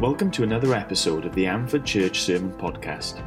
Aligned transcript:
Welcome 0.00 0.30
to 0.30 0.44
another 0.44 0.74
episode 0.74 1.26
of 1.26 1.34
the 1.34 1.42
Ammanford 1.42 1.84
Church 1.84 2.20
Sermon 2.20 2.52
Podcast. 2.52 3.20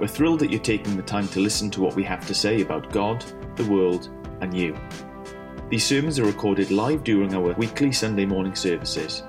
We're 0.00 0.06
thrilled 0.06 0.38
that 0.38 0.50
you're 0.50 0.60
taking 0.62 0.96
the 0.96 1.02
time 1.02 1.28
to 1.28 1.40
listen 1.40 1.70
to 1.72 1.82
what 1.82 1.94
we 1.94 2.04
have 2.04 2.26
to 2.26 2.34
say 2.34 2.62
about 2.62 2.90
God, 2.90 3.22
the 3.56 3.66
world, 3.66 4.08
and 4.40 4.56
you. 4.56 4.74
These 5.68 5.84
sermons 5.84 6.18
are 6.18 6.24
recorded 6.24 6.70
live 6.70 7.04
during 7.04 7.34
our 7.34 7.52
weekly 7.52 7.92
Sunday 7.92 8.24
morning 8.24 8.54
services. 8.54 9.24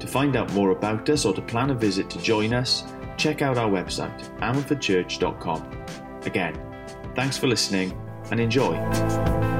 To 0.00 0.08
find 0.08 0.34
out 0.34 0.52
more 0.54 0.70
about 0.70 1.08
us 1.08 1.24
or 1.24 1.34
to 1.34 1.40
plan 1.40 1.70
a 1.70 1.74
visit 1.74 2.10
to 2.10 2.18
join 2.18 2.52
us, 2.52 2.82
check 3.16 3.40
out 3.40 3.56
our 3.56 3.70
website, 3.70 4.20
amfordchurch.com. 4.40 5.84
Again, 6.22 6.60
thanks 7.14 7.38
for 7.38 7.46
listening 7.46 7.96
and 8.32 8.40
enjoy. 8.40 9.53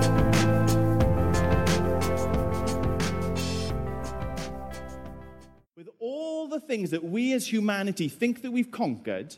Things 6.74 6.91
that 6.91 7.05
we 7.05 7.33
as 7.33 7.52
humanity 7.52 8.09
think 8.09 8.42
that 8.42 8.51
we've 8.51 8.73
conquered, 8.73 9.37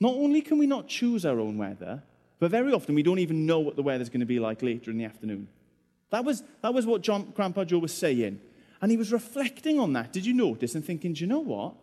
not 0.00 0.14
only 0.14 0.40
can 0.40 0.58
we 0.58 0.66
not 0.66 0.88
choose 0.88 1.24
our 1.24 1.38
own 1.38 1.56
weather, 1.56 2.02
but 2.40 2.50
very 2.50 2.72
often 2.72 2.96
we 2.96 3.04
don't 3.04 3.20
even 3.20 3.46
know 3.46 3.60
what 3.60 3.76
the 3.76 3.84
weather's 3.84 4.08
going 4.08 4.18
to 4.18 4.26
be 4.26 4.40
like 4.40 4.62
later 4.62 4.90
in 4.90 4.98
the 4.98 5.04
afternoon. 5.04 5.46
That 6.10 6.24
was, 6.24 6.42
that 6.60 6.74
was 6.74 6.84
what 6.84 7.02
John, 7.02 7.32
Grandpa 7.36 7.62
Joe 7.62 7.78
was 7.78 7.94
saying. 7.94 8.40
And 8.80 8.90
he 8.90 8.96
was 8.96 9.12
reflecting 9.12 9.78
on 9.78 9.92
that. 9.92 10.12
Did 10.12 10.26
you 10.26 10.34
notice? 10.34 10.74
And 10.74 10.84
thinking, 10.84 11.12
do 11.12 11.20
you 11.20 11.28
know 11.28 11.38
what? 11.38 11.74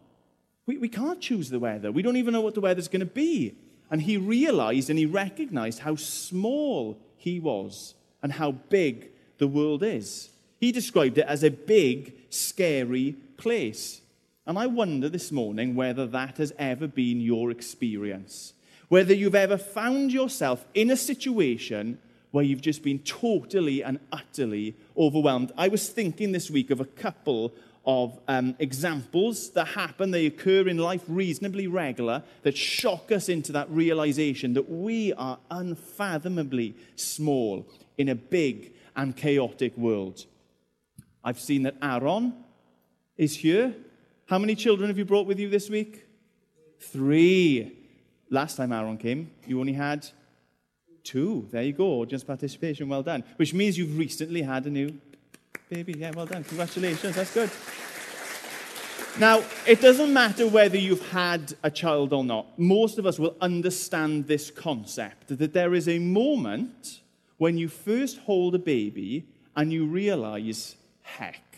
We, 0.65 0.77
we 0.77 0.89
can't 0.89 1.21
choose 1.21 1.49
the 1.49 1.59
weather. 1.59 1.93
We 1.93 2.01
don't 2.01 2.17
even 2.17 2.33
know 2.33 2.41
what 2.41 2.55
the 2.55 2.61
weather's 2.61 2.89
going 2.89 2.99
to 2.99 3.05
be. 3.05 3.55
And 3.89 4.01
he 4.01 4.17
realized 4.17 4.89
and 4.89 4.99
he 4.99 5.05
recognized 5.05 5.79
how 5.79 5.95
small 5.95 6.99
he 7.15 7.39
was 7.39 7.95
and 8.21 8.33
how 8.33 8.51
big 8.51 9.11
the 9.37 9.47
world 9.47 9.81
is. 9.81 10.29
He 10.59 10.73
described 10.73 11.17
it 11.17 11.25
as 11.25 11.41
a 11.45 11.49
big, 11.51 12.15
scary 12.29 13.15
place. 13.37 14.01
And 14.49 14.57
I 14.57 14.65
wonder 14.65 15.09
this 15.09 15.31
morning 15.31 15.75
whether 15.75 16.07
that 16.07 16.37
has 16.37 16.51
ever 16.57 16.87
been 16.87 17.21
your 17.21 17.51
experience. 17.51 18.53
Whether 18.87 19.13
you've 19.13 19.35
ever 19.35 19.59
found 19.59 20.11
yourself 20.11 20.65
in 20.73 20.89
a 20.89 20.97
situation 20.97 21.99
where 22.31 22.43
you've 22.43 22.59
just 22.59 22.81
been 22.81 22.97
totally 22.97 23.83
and 23.83 23.99
utterly 24.11 24.75
overwhelmed. 24.97 25.51
I 25.55 25.67
was 25.67 25.89
thinking 25.89 26.31
this 26.31 26.49
week 26.49 26.71
of 26.71 26.79
a 26.79 26.85
couple 26.85 27.53
of 27.85 28.19
um, 28.27 28.55
examples 28.57 29.51
that 29.51 29.65
happen, 29.65 30.09
they 30.09 30.25
occur 30.25 30.67
in 30.67 30.79
life 30.79 31.03
reasonably 31.07 31.67
regular, 31.67 32.23
that 32.41 32.57
shock 32.57 33.11
us 33.11 33.29
into 33.29 33.51
that 33.51 33.69
realization 33.69 34.55
that 34.55 34.67
we 34.67 35.13
are 35.13 35.37
unfathomably 35.51 36.75
small 36.95 37.67
in 37.99 38.09
a 38.09 38.15
big 38.15 38.73
and 38.95 39.15
chaotic 39.15 39.77
world. 39.77 40.25
I've 41.23 41.39
seen 41.39 41.61
that 41.63 41.75
Aaron 41.83 42.33
is 43.15 43.35
here. 43.35 43.75
How 44.29 44.37
many 44.37 44.53
children 44.53 44.89
have 44.89 44.97
you 44.99 45.05
brought 45.05 45.25
with 45.25 45.39
you 45.39 45.49
this 45.49 45.71
week? 45.71 46.05
Three. 46.79 47.75
Last 48.29 48.57
time 48.57 48.71
Aaron 48.71 48.95
came, 48.95 49.31
you 49.47 49.59
only 49.59 49.73
had 49.73 50.07
two. 51.03 51.47
There 51.49 51.63
you 51.63 51.73
go. 51.73 52.05
Just 52.05 52.27
participation. 52.27 52.87
Well 52.89 53.01
done. 53.01 53.23
Which 53.37 53.55
means 53.55 53.75
you've 53.75 53.97
recently 53.97 54.43
had 54.43 54.67
a 54.67 54.69
new 54.69 54.93
baby. 55.67 55.95
Yeah, 55.97 56.11
well 56.11 56.27
done. 56.27 56.43
Congratulations. 56.43 57.15
That's 57.15 57.33
good. 57.33 57.49
Now, 59.19 59.43
it 59.65 59.81
doesn't 59.81 60.13
matter 60.13 60.47
whether 60.47 60.77
you've 60.77 61.09
had 61.09 61.55
a 61.63 61.71
child 61.71 62.13
or 62.13 62.23
not. 62.23 62.59
Most 62.59 62.99
of 62.99 63.07
us 63.07 63.17
will 63.17 63.35
understand 63.41 64.27
this 64.27 64.51
concept 64.51 65.39
that 65.39 65.53
there 65.53 65.73
is 65.73 65.89
a 65.89 65.97
moment 65.97 67.01
when 67.37 67.57
you 67.57 67.67
first 67.67 68.19
hold 68.19 68.53
a 68.53 68.59
baby 68.59 69.25
and 69.55 69.73
you 69.73 69.87
realize, 69.87 70.75
heck, 71.01 71.48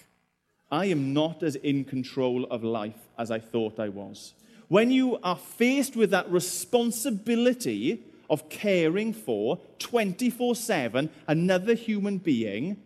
I 0.72 0.86
am 0.86 1.14
not 1.14 1.44
as 1.44 1.56
in 1.56 1.84
control 1.84 2.46
of 2.46 2.64
life 2.64 3.10
as 3.18 3.30
I 3.30 3.40
thought 3.40 3.80
I 3.80 3.90
was. 3.90 4.34
When 4.70 4.90
you 4.90 5.20
are 5.22 5.36
faced 5.36 5.98
with 5.98 6.12
that 6.12 6.32
responsibility 6.32 8.02
of 8.30 8.48
caring 8.48 9.12
for 9.12 9.60
24 9.80 10.56
7 10.56 11.10
another 11.28 11.74
human 11.74 12.20
being, 12.20 12.82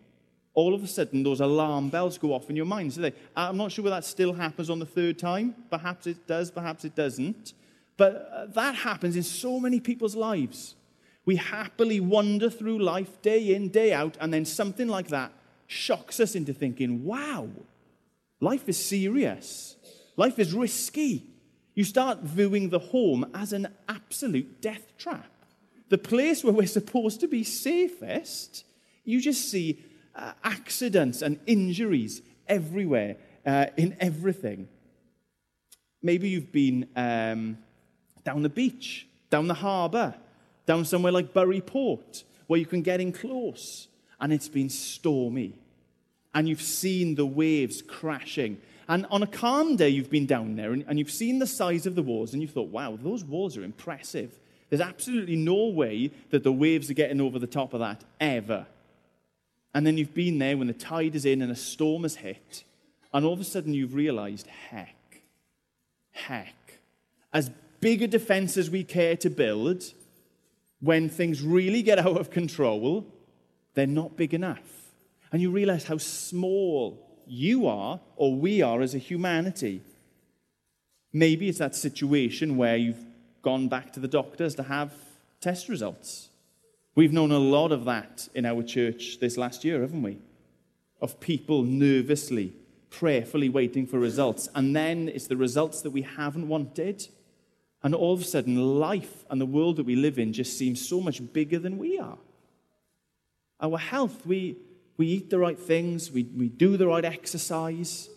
all 0.54 0.74
of 0.74 0.82
a 0.82 0.88
sudden 0.88 1.22
those 1.22 1.40
alarm 1.40 1.90
bells 1.90 2.18
go 2.18 2.32
off 2.32 2.50
in 2.50 2.56
your 2.56 2.66
mind. 2.66 2.94
So 2.94 3.02
they, 3.02 3.12
I'm 3.36 3.56
not 3.56 3.70
sure 3.70 3.84
whether 3.84 3.94
that 3.96 4.04
still 4.04 4.32
happens 4.32 4.68
on 4.68 4.80
the 4.80 4.86
third 4.86 5.18
time. 5.18 5.54
Perhaps 5.70 6.08
it 6.08 6.26
does, 6.26 6.50
perhaps 6.50 6.84
it 6.84 6.96
doesn't. 6.96 7.52
But 7.96 8.28
uh, 8.32 8.46
that 8.46 8.74
happens 8.74 9.16
in 9.16 9.22
so 9.22 9.60
many 9.60 9.78
people's 9.78 10.16
lives. 10.16 10.74
We 11.24 11.36
happily 11.36 12.00
wander 12.00 12.50
through 12.50 12.80
life 12.80 13.22
day 13.22 13.54
in, 13.54 13.68
day 13.68 13.92
out, 13.92 14.16
and 14.20 14.34
then 14.34 14.44
something 14.44 14.88
like 14.88 15.08
that 15.08 15.32
shocks 15.66 16.20
us 16.20 16.34
into 16.34 16.52
thinking, 16.52 17.04
wow, 17.04 17.48
life 18.40 18.68
is 18.68 18.82
serious. 18.82 19.76
Life 20.16 20.38
is 20.38 20.54
risky. 20.54 21.24
You 21.74 21.84
start 21.84 22.20
viewing 22.22 22.70
the 22.70 22.78
home 22.78 23.30
as 23.34 23.52
an 23.52 23.68
absolute 23.88 24.60
death 24.60 24.96
trap. 24.96 25.30
The 25.88 25.98
place 25.98 26.42
where 26.42 26.52
we're 26.52 26.66
supposed 26.66 27.20
to 27.20 27.28
be 27.28 27.44
safest, 27.44 28.64
you 29.04 29.20
just 29.20 29.50
see 29.50 29.84
uh, 30.14 30.32
accidents 30.42 31.22
and 31.22 31.38
injuries 31.46 32.22
everywhere, 32.48 33.16
uh, 33.44 33.66
in 33.76 33.96
everything. 34.00 34.68
Maybe 36.02 36.28
you've 36.28 36.52
been 36.52 36.88
um, 36.96 37.58
down 38.24 38.42
the 38.42 38.48
beach, 38.48 39.06
down 39.30 39.48
the 39.48 39.54
harbour, 39.54 40.14
down 40.64 40.84
somewhere 40.84 41.12
like 41.12 41.32
Burry 41.32 41.60
Port, 41.60 42.24
where 42.46 42.58
you 42.58 42.66
can 42.66 42.82
get 42.82 43.00
in 43.00 43.12
close, 43.12 43.88
and 44.20 44.32
it's 44.32 44.48
been 44.48 44.68
stormy. 44.68 45.58
And 46.36 46.46
you've 46.48 46.62
seen 46.62 47.14
the 47.14 47.24
waves 47.24 47.80
crashing. 47.80 48.60
And 48.88 49.06
on 49.10 49.22
a 49.22 49.26
calm 49.26 49.74
day, 49.76 49.88
you've 49.88 50.10
been 50.10 50.26
down 50.26 50.54
there 50.54 50.72
and, 50.72 50.84
and 50.86 50.98
you've 50.98 51.10
seen 51.10 51.38
the 51.38 51.46
size 51.46 51.86
of 51.86 51.94
the 51.94 52.02
walls, 52.02 52.34
and 52.34 52.42
you 52.42 52.46
thought, 52.46 52.68
wow, 52.68 52.98
those 53.02 53.24
walls 53.24 53.56
are 53.56 53.64
impressive. 53.64 54.38
There's 54.68 54.82
absolutely 54.82 55.36
no 55.36 55.68
way 55.68 56.10
that 56.30 56.44
the 56.44 56.52
waves 56.52 56.90
are 56.90 56.94
getting 56.94 57.22
over 57.22 57.38
the 57.38 57.46
top 57.46 57.72
of 57.72 57.80
that 57.80 58.04
ever. 58.20 58.66
And 59.74 59.86
then 59.86 59.96
you've 59.96 60.12
been 60.12 60.38
there 60.38 60.58
when 60.58 60.66
the 60.66 60.74
tide 60.74 61.14
is 61.14 61.24
in 61.24 61.40
and 61.40 61.50
a 61.50 61.56
storm 61.56 62.02
has 62.02 62.16
hit, 62.16 62.64
and 63.14 63.24
all 63.24 63.32
of 63.32 63.40
a 63.40 63.44
sudden 63.44 63.72
you've 63.72 63.94
realized, 63.94 64.46
heck, 64.46 65.22
heck, 66.12 66.80
as 67.32 67.50
big 67.80 68.02
a 68.02 68.06
defense 68.06 68.58
as 68.58 68.68
we 68.68 68.84
care 68.84 69.16
to 69.16 69.30
build, 69.30 69.84
when 70.80 71.08
things 71.08 71.40
really 71.40 71.80
get 71.82 71.98
out 71.98 72.20
of 72.20 72.30
control, 72.30 73.06
they're 73.72 73.86
not 73.86 74.18
big 74.18 74.34
enough. 74.34 74.75
And 75.32 75.42
you 75.42 75.50
realize 75.50 75.84
how 75.84 75.98
small 75.98 77.02
you 77.26 77.66
are 77.66 78.00
or 78.16 78.34
we 78.34 78.62
are 78.62 78.80
as 78.80 78.94
a 78.94 78.98
humanity. 78.98 79.82
Maybe 81.12 81.48
it's 81.48 81.58
that 81.58 81.74
situation 81.74 82.56
where 82.56 82.76
you've 82.76 83.04
gone 83.42 83.68
back 83.68 83.92
to 83.94 84.00
the 84.00 84.08
doctors 84.08 84.54
to 84.56 84.62
have 84.64 84.92
test 85.40 85.68
results. 85.68 86.28
We've 86.94 87.12
known 87.12 87.30
a 87.30 87.38
lot 87.38 87.72
of 87.72 87.84
that 87.84 88.28
in 88.34 88.46
our 88.46 88.62
church 88.62 89.18
this 89.20 89.36
last 89.36 89.64
year, 89.64 89.82
haven't 89.82 90.02
we? 90.02 90.18
Of 91.00 91.20
people 91.20 91.62
nervously, 91.62 92.54
prayerfully 92.90 93.48
waiting 93.48 93.86
for 93.86 93.98
results. 93.98 94.48
And 94.54 94.74
then 94.74 95.08
it's 95.08 95.26
the 95.26 95.36
results 95.36 95.82
that 95.82 95.90
we 95.90 96.02
haven't 96.02 96.48
wanted. 96.48 97.06
And 97.82 97.94
all 97.94 98.14
of 98.14 98.22
a 98.22 98.24
sudden, 98.24 98.80
life 98.80 99.24
and 99.30 99.40
the 99.40 99.46
world 99.46 99.76
that 99.76 99.84
we 99.84 99.94
live 99.94 100.18
in 100.18 100.32
just 100.32 100.56
seems 100.56 100.86
so 100.86 101.00
much 101.00 101.20
bigger 101.32 101.58
than 101.58 101.76
we 101.76 101.98
are. 101.98 102.18
Our 103.60 103.78
health, 103.78 104.26
we, 104.26 104.56
we 104.96 105.06
eat 105.08 105.30
the 105.30 105.38
right 105.38 105.58
things, 105.58 106.10
we, 106.10 106.24
we 106.24 106.48
do 106.48 106.76
the 106.76 106.86
right 106.86 107.04
exercise, 107.04 108.08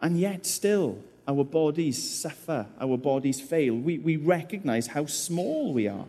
and 0.00 0.18
yet 0.18 0.46
still 0.46 0.98
our 1.26 1.44
bodies 1.44 2.20
suffer, 2.20 2.66
our 2.80 2.96
bodies 2.96 3.40
fail. 3.40 3.74
We, 3.74 3.98
we 3.98 4.16
recognize 4.16 4.88
how 4.88 5.06
small 5.06 5.72
we 5.72 5.88
are. 5.88 6.06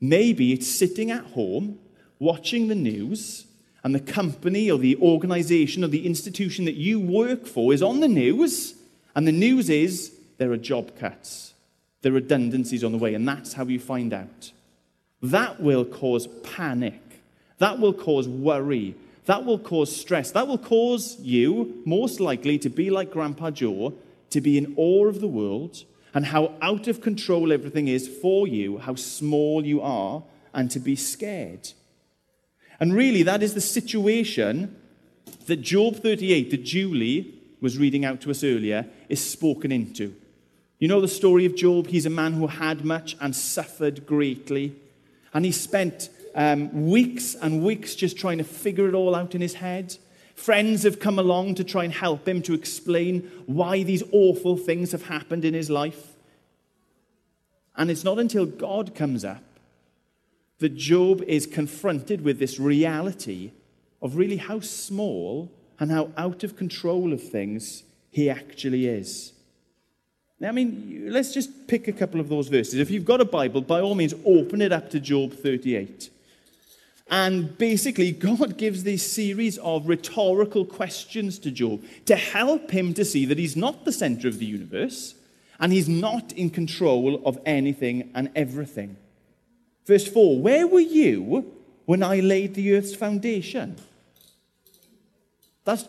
Maybe 0.00 0.52
it's 0.52 0.66
sitting 0.66 1.10
at 1.10 1.24
home, 1.24 1.78
watching 2.18 2.68
the 2.68 2.74
news, 2.74 3.46
and 3.84 3.94
the 3.94 4.00
company 4.00 4.70
or 4.70 4.78
the 4.78 4.96
organization 4.96 5.84
or 5.84 5.88
the 5.88 6.06
institution 6.06 6.64
that 6.66 6.74
you 6.74 7.00
work 7.00 7.46
for 7.46 7.72
is 7.72 7.82
on 7.82 8.00
the 8.00 8.08
news, 8.08 8.74
and 9.14 9.26
the 9.26 9.32
news 9.32 9.68
is 9.70 10.12
there 10.38 10.52
are 10.52 10.56
job 10.56 10.96
cuts, 10.98 11.54
there 12.02 12.12
are 12.12 12.16
redundancies 12.16 12.84
on 12.84 12.92
the 12.92 12.98
way, 12.98 13.14
and 13.14 13.26
that's 13.26 13.54
how 13.54 13.64
you 13.64 13.80
find 13.80 14.12
out. 14.12 14.52
That 15.20 15.60
will 15.60 15.84
cause 15.84 16.26
panic 16.42 17.11
that 17.62 17.78
will 17.78 17.92
cause 17.92 18.26
worry. 18.26 18.96
That 19.26 19.44
will 19.44 19.60
cause 19.60 19.94
stress. 19.94 20.32
That 20.32 20.48
will 20.48 20.58
cause 20.58 21.16
you, 21.20 21.80
most 21.84 22.18
likely, 22.18 22.58
to 22.58 22.68
be 22.68 22.90
like 22.90 23.12
Grandpa 23.12 23.52
Joe, 23.52 23.94
to 24.30 24.40
be 24.40 24.58
in 24.58 24.74
awe 24.76 25.06
of 25.06 25.20
the 25.20 25.28
world 25.28 25.84
and 26.12 26.26
how 26.26 26.54
out 26.60 26.88
of 26.88 27.00
control 27.00 27.52
everything 27.52 27.86
is 27.86 28.08
for 28.08 28.48
you, 28.48 28.78
how 28.78 28.96
small 28.96 29.64
you 29.64 29.80
are, 29.80 30.24
and 30.52 30.72
to 30.72 30.80
be 30.80 30.96
scared. 30.96 31.72
And 32.80 32.92
really, 32.94 33.22
that 33.22 33.44
is 33.44 33.54
the 33.54 33.60
situation 33.60 34.74
that 35.46 35.62
Job 35.62 36.02
38, 36.02 36.50
that 36.50 36.64
Julie 36.64 37.32
was 37.60 37.78
reading 37.78 38.04
out 38.04 38.20
to 38.22 38.32
us 38.32 38.42
earlier, 38.42 38.86
is 39.08 39.24
spoken 39.24 39.70
into. 39.70 40.16
You 40.80 40.88
know 40.88 41.00
the 41.00 41.06
story 41.06 41.46
of 41.46 41.54
Job? 41.54 41.86
He's 41.86 42.06
a 42.06 42.10
man 42.10 42.32
who 42.32 42.48
had 42.48 42.84
much 42.84 43.16
and 43.20 43.36
suffered 43.36 44.04
greatly. 44.04 44.74
And 45.32 45.44
he 45.44 45.52
spent 45.52 46.10
um, 46.34 46.90
weeks 46.90 47.34
and 47.34 47.62
weeks 47.62 47.94
just 47.94 48.16
trying 48.16 48.38
to 48.38 48.44
figure 48.44 48.88
it 48.88 48.94
all 48.94 49.14
out 49.14 49.34
in 49.34 49.40
his 49.40 49.54
head. 49.54 49.96
Friends 50.34 50.82
have 50.82 50.98
come 50.98 51.18
along 51.18 51.56
to 51.56 51.64
try 51.64 51.84
and 51.84 51.92
help 51.92 52.26
him 52.26 52.42
to 52.42 52.54
explain 52.54 53.30
why 53.46 53.82
these 53.82 54.02
awful 54.12 54.56
things 54.56 54.92
have 54.92 55.06
happened 55.06 55.44
in 55.44 55.54
his 55.54 55.70
life. 55.70 56.16
And 57.76 57.90
it's 57.90 58.04
not 58.04 58.18
until 58.18 58.46
God 58.46 58.94
comes 58.94 59.24
up 59.24 59.42
that 60.58 60.76
Job 60.76 61.22
is 61.22 61.46
confronted 61.46 62.22
with 62.22 62.38
this 62.38 62.58
reality 62.58 63.50
of 64.00 64.16
really 64.16 64.36
how 64.36 64.60
small 64.60 65.50
and 65.78 65.90
how 65.90 66.10
out 66.16 66.44
of 66.44 66.56
control 66.56 67.12
of 67.12 67.22
things 67.22 67.82
he 68.10 68.30
actually 68.30 68.86
is. 68.86 69.32
Now, 70.38 70.48
I 70.48 70.52
mean, 70.52 71.06
let's 71.08 71.32
just 71.32 71.66
pick 71.66 71.88
a 71.88 71.92
couple 71.92 72.20
of 72.20 72.28
those 72.28 72.48
verses. 72.48 72.74
If 72.74 72.90
you've 72.90 73.04
got 73.04 73.20
a 73.20 73.24
Bible, 73.24 73.60
by 73.60 73.80
all 73.80 73.94
means, 73.94 74.14
open 74.24 74.60
it 74.60 74.72
up 74.72 74.90
to 74.90 75.00
Job 75.00 75.32
38. 75.32 76.10
And 77.12 77.58
basically, 77.58 78.10
God 78.10 78.56
gives 78.56 78.84
this 78.84 79.06
series 79.06 79.58
of 79.58 79.86
rhetorical 79.86 80.64
questions 80.64 81.38
to 81.40 81.50
Job 81.50 81.84
to 82.06 82.16
help 82.16 82.70
him 82.70 82.94
to 82.94 83.04
see 83.04 83.26
that 83.26 83.36
he's 83.36 83.54
not 83.54 83.84
the 83.84 83.92
center 83.92 84.28
of 84.28 84.38
the 84.38 84.46
universe 84.46 85.14
and 85.60 85.74
he's 85.74 85.90
not 85.90 86.32
in 86.32 86.48
control 86.48 87.20
of 87.26 87.38
anything 87.44 88.10
and 88.14 88.30
everything. 88.34 88.96
Verse 89.84 90.08
4 90.08 90.40
Where 90.40 90.66
were 90.66 90.80
you 90.80 91.52
when 91.84 92.02
I 92.02 92.20
laid 92.20 92.54
the 92.54 92.74
earth's 92.74 92.94
foundation? 92.94 93.76
That's 95.64 95.86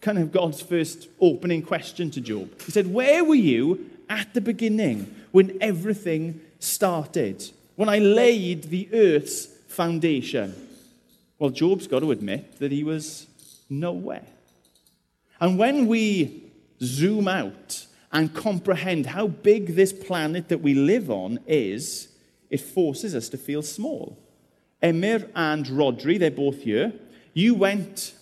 kind 0.00 0.18
of 0.18 0.32
God's 0.32 0.62
first 0.62 1.06
opening 1.20 1.62
question 1.62 2.10
to 2.10 2.20
Job. 2.20 2.60
He 2.62 2.72
said, 2.72 2.92
Where 2.92 3.22
were 3.22 3.36
you 3.36 3.88
at 4.08 4.34
the 4.34 4.40
beginning 4.40 5.14
when 5.30 5.58
everything 5.60 6.40
started? 6.58 7.52
When 7.76 7.88
I 7.88 7.98
laid 7.98 8.64
the 8.64 8.88
earth's 8.92 9.55
foundation? 9.76 10.54
Well, 11.38 11.50
Job's 11.50 11.86
got 11.86 12.00
to 12.00 12.10
admit 12.10 12.58
that 12.58 12.72
he 12.72 12.82
was 12.82 13.26
nowhere. 13.68 14.26
And 15.38 15.58
when 15.58 15.86
we 15.86 16.44
zoom 16.82 17.28
out 17.28 17.86
and 18.10 18.34
comprehend 18.34 19.06
how 19.06 19.26
big 19.26 19.74
this 19.74 19.92
planet 19.92 20.48
that 20.48 20.62
we 20.62 20.74
live 20.74 21.10
on 21.10 21.38
is, 21.46 22.08
it 22.48 22.60
forces 22.60 23.14
us 23.14 23.28
to 23.28 23.36
feel 23.36 23.62
small. 23.62 24.18
Emir 24.82 25.28
and 25.34 25.66
Rodri, 25.66 26.18
they're 26.18 26.30
both 26.30 26.62
here. 26.62 26.92
You 27.34 27.54
went 27.54 28.14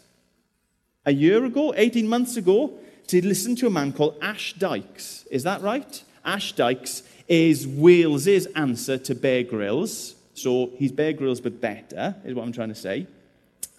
a 1.07 1.13
year 1.13 1.45
ago, 1.45 1.73
18 1.77 2.09
months 2.09 2.37
ago, 2.37 2.73
to 3.07 3.25
listen 3.25 3.55
to 3.57 3.67
a 3.67 3.71
man 3.71 3.93
called 3.93 4.17
Ash 4.21 4.55
Dykes. 4.55 5.27
Is 5.31 5.45
that 5.45 5.63
right? 5.63 6.03
Ash 6.25 6.53
Dykes 6.53 7.03
is 7.29 7.67
Wales's 7.67 8.47
answer 8.57 8.99
to 8.99 9.15
Bear 9.15 9.45
Grylls. 9.45 10.15
So 10.35 10.71
he's 10.77 10.93
Bear 10.93 11.13
Grylls, 11.13 11.41
but 11.41 11.61
better, 11.61 12.17
is 12.25 12.35
what 12.35 12.43
I'm 12.43 12.53
trying 12.53 12.69
to 12.69 12.75
say. 12.75 13.07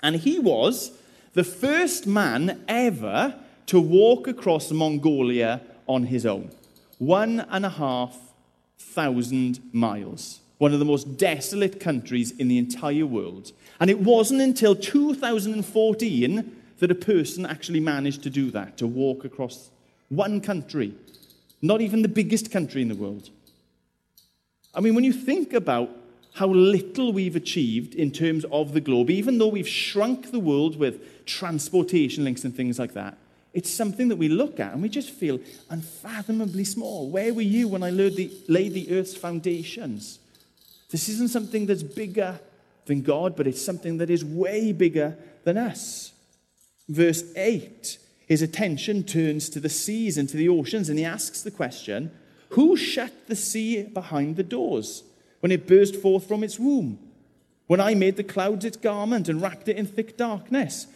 And 0.02 0.16
he 0.16 0.40
was 0.40 0.92
the 1.34 1.44
first 1.44 2.08
man 2.08 2.64
ever 2.68 3.36
to 3.68 3.80
walk 3.80 4.28
across 4.28 4.72
Mongolia 4.72 5.62
on 5.88 6.04
his 6.04 6.26
own. 6.26 6.52
One 6.98 7.42
and 7.50 7.66
a 7.66 7.70
half 7.70 8.18
thousand 8.78 9.60
miles. 9.74 10.40
One 10.58 10.74
of 10.74 10.80
the 10.80 10.86
most 10.86 11.18
desolate 11.18 11.80
countries 11.80 12.32
in 12.32 12.48
the 12.48 12.58
entire 12.58 13.06
world. 13.06 13.52
And 13.80 13.90
it 13.90 14.00
wasn't 14.00 14.42
until 14.42 14.76
2014 14.76 16.56
that 16.80 16.92
a 16.92 16.96
person 16.96 17.46
actually 17.46 17.82
managed 17.82 18.24
to 18.24 18.30
do 18.30 18.52
that, 18.52 18.78
to 18.78 18.88
walk 18.88 19.26
across 19.26 19.70
one 20.10 20.40
country, 20.40 20.94
not 21.62 21.82
even 21.82 22.02
the 22.02 22.08
biggest 22.08 22.52
country 22.52 22.82
in 22.82 22.88
the 22.88 22.96
world. 22.96 23.30
I 24.74 24.82
mean, 24.82 24.96
when 24.96 25.04
you 25.04 25.14
think 25.14 25.54
about 25.54 25.90
how 26.36 26.48
little 26.48 27.14
we've 27.14 27.38
achieved 27.38 27.96
in 27.96 28.12
terms 28.12 28.44
of 28.52 28.74
the 28.74 28.82
globe, 28.82 29.10
even 29.10 29.38
though 29.38 29.48
we've 29.48 29.68
shrunk 29.68 30.32
the 30.32 30.40
world 30.40 30.78
with 30.78 31.26
transportation 31.26 32.26
links 32.26 32.44
and 32.44 32.54
things 32.54 32.78
like 32.78 32.94
that, 32.94 33.18
it's 33.54 33.72
something 33.72 34.10
that 34.10 34.18
we 34.18 34.28
look 34.28 34.60
at 34.60 34.74
and 34.74 34.82
we 34.82 34.90
just 34.90 35.12
feel 35.12 35.40
unfathomably 35.70 36.66
small. 36.66 37.10
Where 37.10 37.34
were 37.34 37.42
you 37.42 37.70
when 37.70 37.84
I 37.84 37.90
laid 37.90 38.18
the, 38.18 38.88
earth's 38.92 39.16
foundations? 39.16 40.20
This 40.90 41.08
isn't 41.08 41.30
something 41.30 41.68
that's 41.68 41.84
bigger 41.84 42.38
than 42.86 43.02
God, 43.02 43.38
but 43.38 43.48
it's 43.48 43.64
something 43.64 43.98
that 44.00 44.10
is 44.10 44.26
way 44.26 44.74
bigger 44.74 45.18
than 45.46 45.58
us. 45.58 46.12
Verse 46.90 47.24
8, 47.38 47.98
his 48.28 48.42
attention 48.42 49.04
turns 49.04 49.48
to 49.50 49.62
the 49.62 49.70
seas 49.70 50.18
and 50.18 50.28
to 50.28 50.36
the 50.36 50.50
oceans, 50.50 50.90
and 50.90 51.00
he 51.00 51.06
asks 51.06 51.44
the 51.44 51.50
question 51.50 52.12
Who 52.50 52.76
shut 52.76 53.14
the 53.28 53.38
sea 53.38 53.84
behind 53.84 54.36
the 54.36 54.44
doors 54.44 55.04
when 55.46 55.52
it 55.52 55.68
burst 55.68 55.96
forth 55.98 56.28
from 56.28 56.44
its 56.44 56.58
womb? 56.58 56.98
When 57.68 57.80
I 57.80 57.94
made 57.94 58.18
the 58.18 58.24
clouds 58.24 58.66
its 58.66 58.78
garment 58.78 59.30
and 59.30 59.40
wrapped 59.40 59.68
it 59.68 59.78
in 59.78 59.86
thick 59.86 60.18
darkness? 60.18 60.88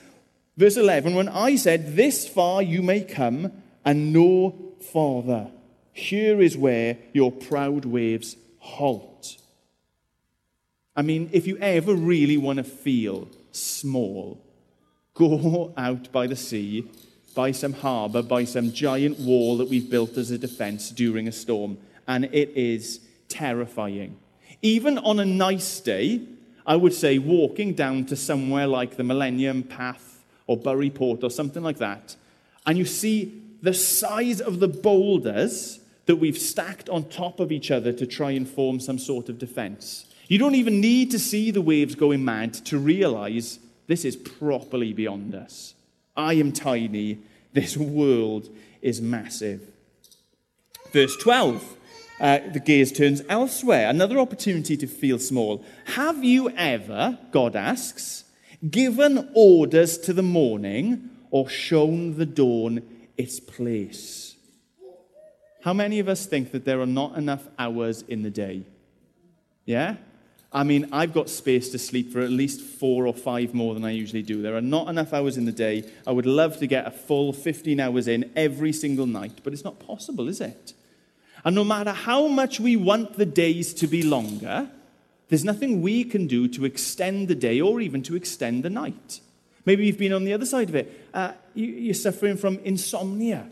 Verse 0.58 0.76
11, 0.76 1.14
when 1.14 1.30
I 1.30 1.56
said, 1.56 1.96
This 1.96 2.28
far 2.28 2.64
you 2.64 2.82
may 2.82 3.02
come 3.02 3.52
and 3.86 4.12
no 4.12 4.56
farther, 4.92 5.52
here 5.94 6.42
is 6.42 6.58
where 6.58 6.98
your 7.14 7.32
proud 7.32 7.86
waves 7.86 8.38
halt. 8.58 9.38
I 10.96 11.04
mean, 11.04 11.30
if 11.32 11.46
you 11.46 11.56
ever 11.58 11.94
really 11.94 12.38
want 12.38 12.58
to 12.58 12.64
feel 12.64 13.28
small, 13.52 14.44
go 15.14 15.76
out 15.78 16.12
by 16.12 16.26
the 16.26 16.36
sea, 16.36 16.90
by 17.36 17.52
some 17.52 17.74
harbour, 17.74 18.24
by 18.24 18.46
some 18.46 18.72
giant 18.72 19.20
wall 19.20 19.58
that 19.58 19.70
we've 19.70 19.92
built 19.92 20.18
as 20.18 20.32
a 20.32 20.40
defence 20.40 20.90
during 20.90 21.28
a 21.28 21.32
storm, 21.32 21.78
and 22.08 22.26
it 22.26 22.50
is 22.56 23.02
terrifying. 23.28 24.18
Even 24.62 24.98
on 24.98 25.20
a 25.20 25.26
nice 25.26 25.80
day, 25.80 26.22
I 26.66 26.76
would 26.76 26.94
say 26.94 27.18
walking 27.18 27.74
down 27.74 28.06
to 28.06 28.16
somewhere 28.16 28.68
like 28.68 28.98
the 28.98 29.04
Millennium 29.04 29.64
Path 29.64 30.24
or 30.48 30.58
Burry 30.58 30.90
Port 30.90 31.24
or 31.24 31.30
something 31.30 31.64
like 31.64 31.78
that, 31.78 32.16
and 32.66 32.78
you 32.78 32.86
see 32.86 33.42
the 33.62 33.74
size 33.74 34.42
of 34.42 34.60
the 34.60 34.68
boulders 34.68 35.80
that 36.06 36.16
we've 36.16 36.38
stacked 36.38 36.90
on 36.90 37.04
top 37.10 37.40
of 37.40 37.52
each 37.52 37.72
other 37.72 37.92
to 37.94 38.06
try 38.06 38.32
and 38.32 38.48
form 38.48 38.80
some 38.80 38.98
sort 38.98 39.30
of 39.30 39.38
defense. 39.38 40.06
You 40.28 40.38
don't 40.38 40.56
even 40.56 40.80
need 40.80 41.12
to 41.12 41.20
see 41.20 41.52
the 41.52 41.62
waves 41.62 41.96
going 41.96 42.24
mad 42.24 42.54
to 42.66 42.78
realize 42.78 43.60
this 43.88 44.06
is 44.06 44.16
properly 44.16 44.94
beyond 44.94 45.34
us. 45.36 45.74
I 46.16 46.34
am 46.34 46.52
tiny. 46.52 47.20
This 47.54 47.76
world 47.76 48.50
is 48.82 49.02
massive. 49.02 49.62
Verse 50.92 51.16
12. 51.18 51.78
Uh, 52.20 52.40
the 52.52 52.60
gaze 52.60 52.92
turns 52.92 53.22
elsewhere. 53.30 53.90
Another 53.90 54.20
opportunity 54.20 54.76
to 54.76 54.88
feel 54.88 55.20
small. 55.20 55.64
Have 55.86 56.24
you 56.24 56.50
ever, 56.50 57.18
God 57.32 57.56
asks, 57.56 58.26
given 58.70 59.30
orders 59.34 59.98
to 60.00 60.14
the 60.14 60.24
morning 60.24 61.10
or 61.32 61.48
shown 61.48 62.18
the 62.18 62.26
dawn 62.26 62.82
its 63.18 63.40
place? 63.40 64.36
How 65.64 65.74
many 65.74 66.00
of 66.00 66.10
us 66.10 66.26
think 66.26 66.52
that 66.52 66.66
there 66.66 66.82
are 66.82 66.86
not 66.86 67.18
enough 67.18 67.48
hours 67.58 68.02
in 68.04 68.24
the 68.24 68.30
day? 68.30 68.64
Yeah? 69.66 69.96
I 70.52 70.64
mean, 70.64 70.90
I've 70.92 71.14
got 71.14 71.30
space 71.30 71.70
to 71.70 71.80
sleep 71.80 72.12
for 72.12 72.22
at 72.22 72.32
least 72.32 72.62
four 72.62 73.06
or 73.06 73.14
five 73.14 73.54
more 73.54 73.74
than 73.74 73.86
I 73.86 73.92
usually 73.92 74.24
do. 74.24 74.42
There 74.42 74.56
are 74.56 74.62
not 74.62 74.88
enough 74.88 75.14
hours 75.14 75.38
in 75.38 75.46
the 75.46 75.52
day. 75.52 75.84
I 76.08 76.12
would 76.12 76.26
love 76.26 76.58
to 76.58 76.68
get 76.68 76.88
a 76.88 76.92
full 76.92 77.34
15 77.34 77.80
hours 77.80 78.08
in 78.08 78.32
every 78.36 78.74
single 78.74 79.06
night, 79.06 79.42
but 79.44 79.54
it's 79.54 79.64
not 79.64 79.80
possible, 79.80 80.28
is 80.28 80.42
it? 80.42 80.74
And 81.44 81.56
no 81.56 81.64
matter 81.64 81.92
how 81.92 82.28
much 82.28 82.60
we 82.60 82.76
want 82.76 83.18
the 83.18 83.26
days 83.26 83.74
to 83.76 83.88
be 83.88 84.04
longer, 84.04 84.70
there's 85.30 85.46
nothing 85.46 85.82
we 85.82 86.04
can 86.04 86.28
do 86.28 86.48
to 86.50 86.66
extend 86.66 87.28
the 87.28 87.36
day 87.36 87.62
or 87.62 87.80
even 87.82 88.02
to 88.04 88.16
extend 88.16 88.64
the 88.64 88.70
night. 88.70 89.22
Maybe 89.66 89.86
you've 89.86 89.98
been 89.98 90.14
on 90.14 90.26
the 90.26 90.34
other 90.34 90.46
side 90.46 90.70
of 90.70 90.76
it. 90.76 91.08
Uh, 91.14 91.34
you, 91.54 91.92
are 91.92 91.94
suffering 91.94 92.38
from 92.38 92.58
insomnia 92.60 93.48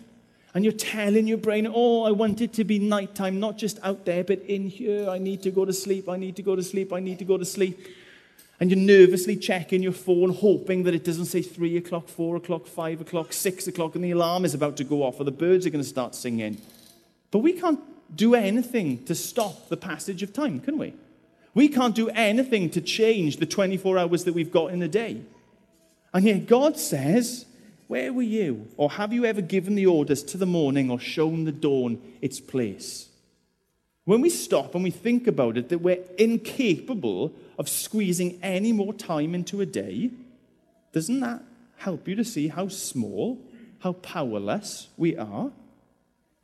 and 0.54 0.64
you're 0.64 0.74
telling 0.74 1.28
your 1.28 1.38
brain, 1.38 1.72
oh, 1.72 2.04
I 2.04 2.12
want 2.12 2.42
it 2.42 2.54
to 2.54 2.64
be 2.64 2.80
nighttime, 2.80 3.40
not 3.40 3.60
just 3.60 3.78
out 3.84 4.06
there, 4.06 4.24
but 4.24 4.40
in 4.42 4.68
here. 4.68 5.08
I 5.08 5.20
need 5.20 5.44
to 5.44 5.52
go 5.52 5.66
to 5.66 5.74
sleep. 5.74 6.10
I 6.10 6.18
need 6.18 6.36
to 6.38 6.42
go 6.42 6.56
to 6.56 6.64
sleep. 6.64 6.92
I 6.92 7.00
need 7.00 7.20
to 7.20 7.26
go 7.26 7.38
to 7.38 7.46
sleep. 7.46 7.80
And 8.60 8.72
you're 8.72 8.80
nervously 8.80 9.36
checking 9.36 9.84
your 9.84 9.92
phone, 9.92 10.34
hoping 10.34 10.82
that 10.84 10.96
it 10.96 11.04
doesn't 11.04 11.26
say 11.26 11.44
three 11.44 11.78
o'clock, 11.78 12.08
four 12.08 12.38
o'clock, 12.38 12.66
five 12.66 13.02
o'clock, 13.02 13.34
six 13.34 13.68
o'clock, 13.68 13.94
and 13.94 14.04
the 14.04 14.12
alarm 14.12 14.46
is 14.46 14.56
about 14.56 14.78
to 14.78 14.84
go 14.84 15.04
off, 15.04 15.20
or 15.20 15.26
the 15.26 15.32
birds 15.32 15.68
are 15.68 15.70
going 15.70 15.84
to 15.84 15.88
start 15.88 16.16
singing. 16.16 16.60
But 17.32 17.40
we 17.40 17.54
can't 17.54 17.80
do 18.16 18.36
anything 18.36 19.04
to 19.06 19.16
stop 19.16 19.70
the 19.70 19.78
passage 19.78 20.24
of 20.24 20.34
time, 20.34 20.60
can 20.60 20.78
we? 20.78 20.94
We 21.54 21.68
can't 21.68 21.96
do 21.96 22.10
anything 22.10 22.70
to 22.72 22.82
change 22.82 23.38
the 23.38 23.46
24 23.46 23.98
hours 23.98 24.24
that 24.26 24.34
we've 24.34 24.52
got 24.52 24.72
in 24.72 24.82
a 24.82 24.88
day. 24.88 25.22
And 26.14 26.26
yet 26.26 26.46
God 26.46 26.78
says, 26.78 27.46
where 27.88 28.14
were 28.14 28.22
you? 28.22 28.68
Or 28.78 28.92
have 28.92 29.14
you 29.14 29.26
ever 29.26 29.42
given 29.42 29.76
the 29.76 29.88
orders 29.88 30.24
to 30.24 30.38
the 30.38 30.46
morning 30.46 30.92
or 30.92 31.00
shown 31.00 31.46
the 31.46 31.52
dawn 31.52 32.02
its 32.22 32.40
place? 32.40 33.10
When 34.06 34.22
we 34.22 34.30
stop 34.30 34.74
and 34.74 34.84
we 34.84 34.92
think 34.92 35.28
about 35.28 35.58
it, 35.58 35.70
that 35.70 35.80
we're 35.80 36.04
incapable 36.18 37.34
of 37.58 37.68
squeezing 37.68 38.40
any 38.42 38.72
more 38.72 38.94
time 38.94 39.36
into 39.36 39.60
a 39.60 39.66
day, 39.66 40.12
doesn't 40.94 41.20
that 41.20 41.44
help 41.78 42.08
you 42.08 42.16
to 42.16 42.24
see 42.24 42.48
how 42.48 42.68
small, 42.68 43.40
how 43.80 43.94
powerless 43.94 44.88
we 44.96 45.18
are? 45.18 45.52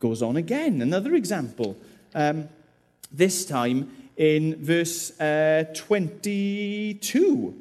Goes 0.04 0.22
on 0.22 0.36
again. 0.36 0.82
Another 0.82 1.16
example. 1.16 1.78
Um, 2.14 2.50
this 3.10 3.46
time 3.46 3.90
in 4.18 4.62
verse 4.62 5.18
uh, 5.18 5.64
22. 5.74 7.56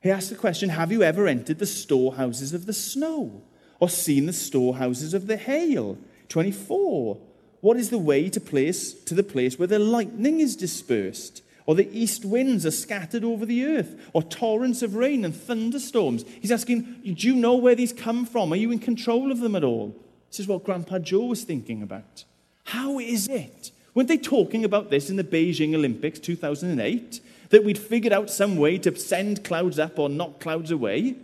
He 0.00 0.10
asks 0.10 0.30
the 0.30 0.34
question 0.34 0.70
Have 0.70 0.90
you 0.90 1.02
ever 1.02 1.26
entered 1.26 1.58
the 1.58 1.66
storehouses 1.66 2.54
of 2.54 2.64
the 2.64 2.72
snow 2.72 3.42
or 3.80 3.90
seen 3.90 4.24
the 4.24 4.32
storehouses 4.32 5.12
of 5.12 5.26
the 5.26 5.36
hail? 5.36 5.98
24. 6.30 7.18
What 7.60 7.76
is 7.76 7.90
the 7.90 7.98
way 7.98 8.30
to 8.30 8.40
place 8.40 8.94
to 8.94 9.12
the 9.12 9.22
place 9.22 9.58
where 9.58 9.68
the 9.68 9.78
lightning 9.78 10.40
is 10.40 10.56
dispersed, 10.56 11.42
or 11.66 11.74
the 11.74 11.94
east 11.94 12.24
winds 12.24 12.64
are 12.64 12.70
scattered 12.70 13.24
over 13.24 13.44
the 13.44 13.62
earth, 13.66 14.08
or 14.14 14.22
torrents 14.22 14.80
of 14.80 14.94
rain 14.94 15.26
and 15.26 15.36
thunderstorms? 15.36 16.24
He's 16.40 16.50
asking, 16.50 17.02
Do 17.04 17.28
you 17.28 17.34
know 17.34 17.56
where 17.56 17.74
these 17.74 17.92
come 17.92 18.24
from? 18.24 18.54
Are 18.54 18.56
you 18.56 18.72
in 18.72 18.78
control 18.78 19.30
of 19.30 19.40
them 19.40 19.54
at 19.54 19.64
all? 19.64 19.94
This 20.30 20.40
is 20.40 20.48
what 20.48 20.64
Grandpa 20.64 20.98
Joe 20.98 21.26
was 21.26 21.44
thinking 21.44 21.82
about. 21.82 22.24
How 22.64 22.98
is 22.98 23.28
it? 23.28 23.72
Weren't 23.94 24.08
they 24.08 24.16
talking 24.16 24.64
about 24.64 24.90
this 24.90 25.10
in 25.10 25.16
the 25.16 25.24
Beijing 25.24 25.74
Olympics 25.74 26.18
2008? 26.18 27.20
That 27.50 27.64
we'd 27.64 27.78
figured 27.78 28.12
out 28.12 28.30
some 28.30 28.56
way 28.56 28.78
to 28.78 28.96
send 28.96 29.44
clouds 29.44 29.78
up 29.78 29.98
or 29.98 30.08
knock 30.08 30.40
clouds 30.40 30.70
away? 30.70 31.16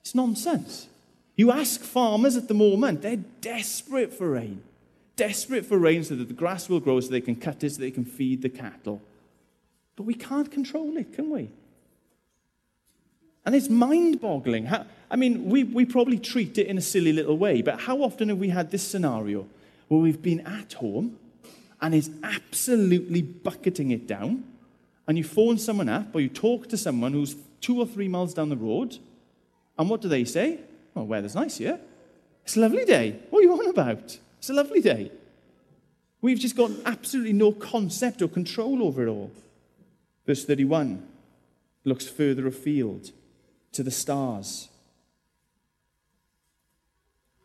It's 0.00 0.14
nonsense. 0.14 0.86
You 1.34 1.50
ask 1.50 1.80
farmers 1.80 2.36
at 2.36 2.48
the 2.48 2.54
moment, 2.54 3.02
they're 3.02 3.16
desperate 3.40 4.14
for 4.14 4.30
rain 4.30 4.62
desperate 5.18 5.66
for 5.66 5.76
rain 5.76 6.02
so 6.04 6.14
that 6.14 6.28
the 6.28 6.34
grass 6.34 6.70
will 6.70 6.80
grow 6.80 6.98
so 7.00 7.10
they 7.10 7.20
can 7.20 7.36
cut 7.36 7.62
it 7.62 7.72
so 7.72 7.80
they 7.80 7.90
can 7.90 8.06
feed 8.06 8.40
the 8.40 8.48
cattle. 8.48 9.02
But 9.96 10.04
we 10.04 10.14
can't 10.14 10.50
control 10.50 10.96
it, 10.96 11.12
can 11.12 11.28
we? 11.28 11.50
And 13.44 13.54
it's 13.54 13.68
mind 13.68 14.20
boggling. 14.20 14.68
I 15.10 15.16
mean, 15.16 15.46
we, 15.46 15.64
we 15.64 15.84
probably 15.84 16.18
treat 16.18 16.58
it 16.58 16.66
in 16.66 16.76
a 16.76 16.82
silly 16.82 17.12
little 17.12 17.38
way, 17.38 17.62
but 17.62 17.80
how 17.80 18.02
often 18.02 18.28
have 18.28 18.38
we 18.38 18.50
had 18.50 18.70
this 18.70 18.86
scenario 18.86 19.46
where 19.88 20.00
we've 20.00 20.20
been 20.20 20.40
at 20.40 20.74
home 20.74 21.18
and 21.80 21.94
it's 21.94 22.10
absolutely 22.22 23.22
bucketing 23.22 23.90
it 23.90 24.06
down, 24.06 24.44
and 25.06 25.16
you 25.16 25.24
phone 25.24 25.58
someone 25.58 25.88
up 25.88 26.14
or 26.14 26.20
you 26.20 26.28
talk 26.28 26.68
to 26.68 26.76
someone 26.76 27.12
who's 27.12 27.36
two 27.60 27.78
or 27.78 27.86
three 27.86 28.08
miles 28.08 28.34
down 28.34 28.48
the 28.48 28.56
road, 28.56 28.98
and 29.78 29.88
what 29.88 30.00
do 30.00 30.08
they 30.08 30.24
say? 30.24 30.58
Well, 30.94 31.06
weather's 31.06 31.34
nice 31.34 31.58
here. 31.58 31.78
It's 32.44 32.56
a 32.56 32.60
lovely 32.60 32.84
day. 32.84 33.20
What 33.30 33.40
are 33.40 33.42
you 33.42 33.52
on 33.52 33.68
about? 33.68 34.18
It's 34.38 34.50
a 34.50 34.54
lovely 34.54 34.80
day. 34.80 35.12
We've 36.20 36.38
just 36.38 36.56
got 36.56 36.70
absolutely 36.84 37.32
no 37.32 37.52
concept 37.52 38.22
or 38.22 38.28
control 38.28 38.82
over 38.82 39.06
it 39.06 39.08
all. 39.08 39.30
Verse 40.26 40.44
31 40.44 41.06
looks 41.84 42.08
further 42.08 42.46
afield 42.46 43.12
to 43.72 43.82
the 43.82 43.90
stars. 43.90 44.68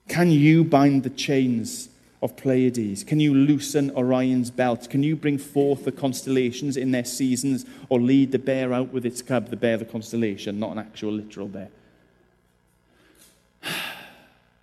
Can 0.08 0.32
you 0.32 0.64
bind 0.64 1.04
the 1.04 1.10
chains 1.10 1.90
of 2.22 2.36
Pleiades? 2.36 3.04
Can 3.04 3.20
you 3.20 3.34
loosen 3.34 3.92
Orion's 3.92 4.50
belt? 4.50 4.90
Can 4.90 5.04
you 5.04 5.16
bring 5.16 5.38
forth 5.38 5.86
the 5.86 5.92
constellations 5.92 6.78
in 6.78 6.92
their 6.92 7.06
seasons 7.06 7.66
or 7.90 8.00
lead 8.00 8.32
the 8.32 8.40
bear 8.40 8.74
out 8.74 8.94
with 8.94 9.06
its 9.06 9.22
cub, 9.22 9.50
the 9.50 9.56
bear, 9.56 9.76
of 9.76 9.80
the 9.82 9.86
constellation, 9.86 10.60
not 10.60 10.72
an 10.72 10.80
actual 10.80 11.12
literal 11.12 11.48
bear? 11.48 11.70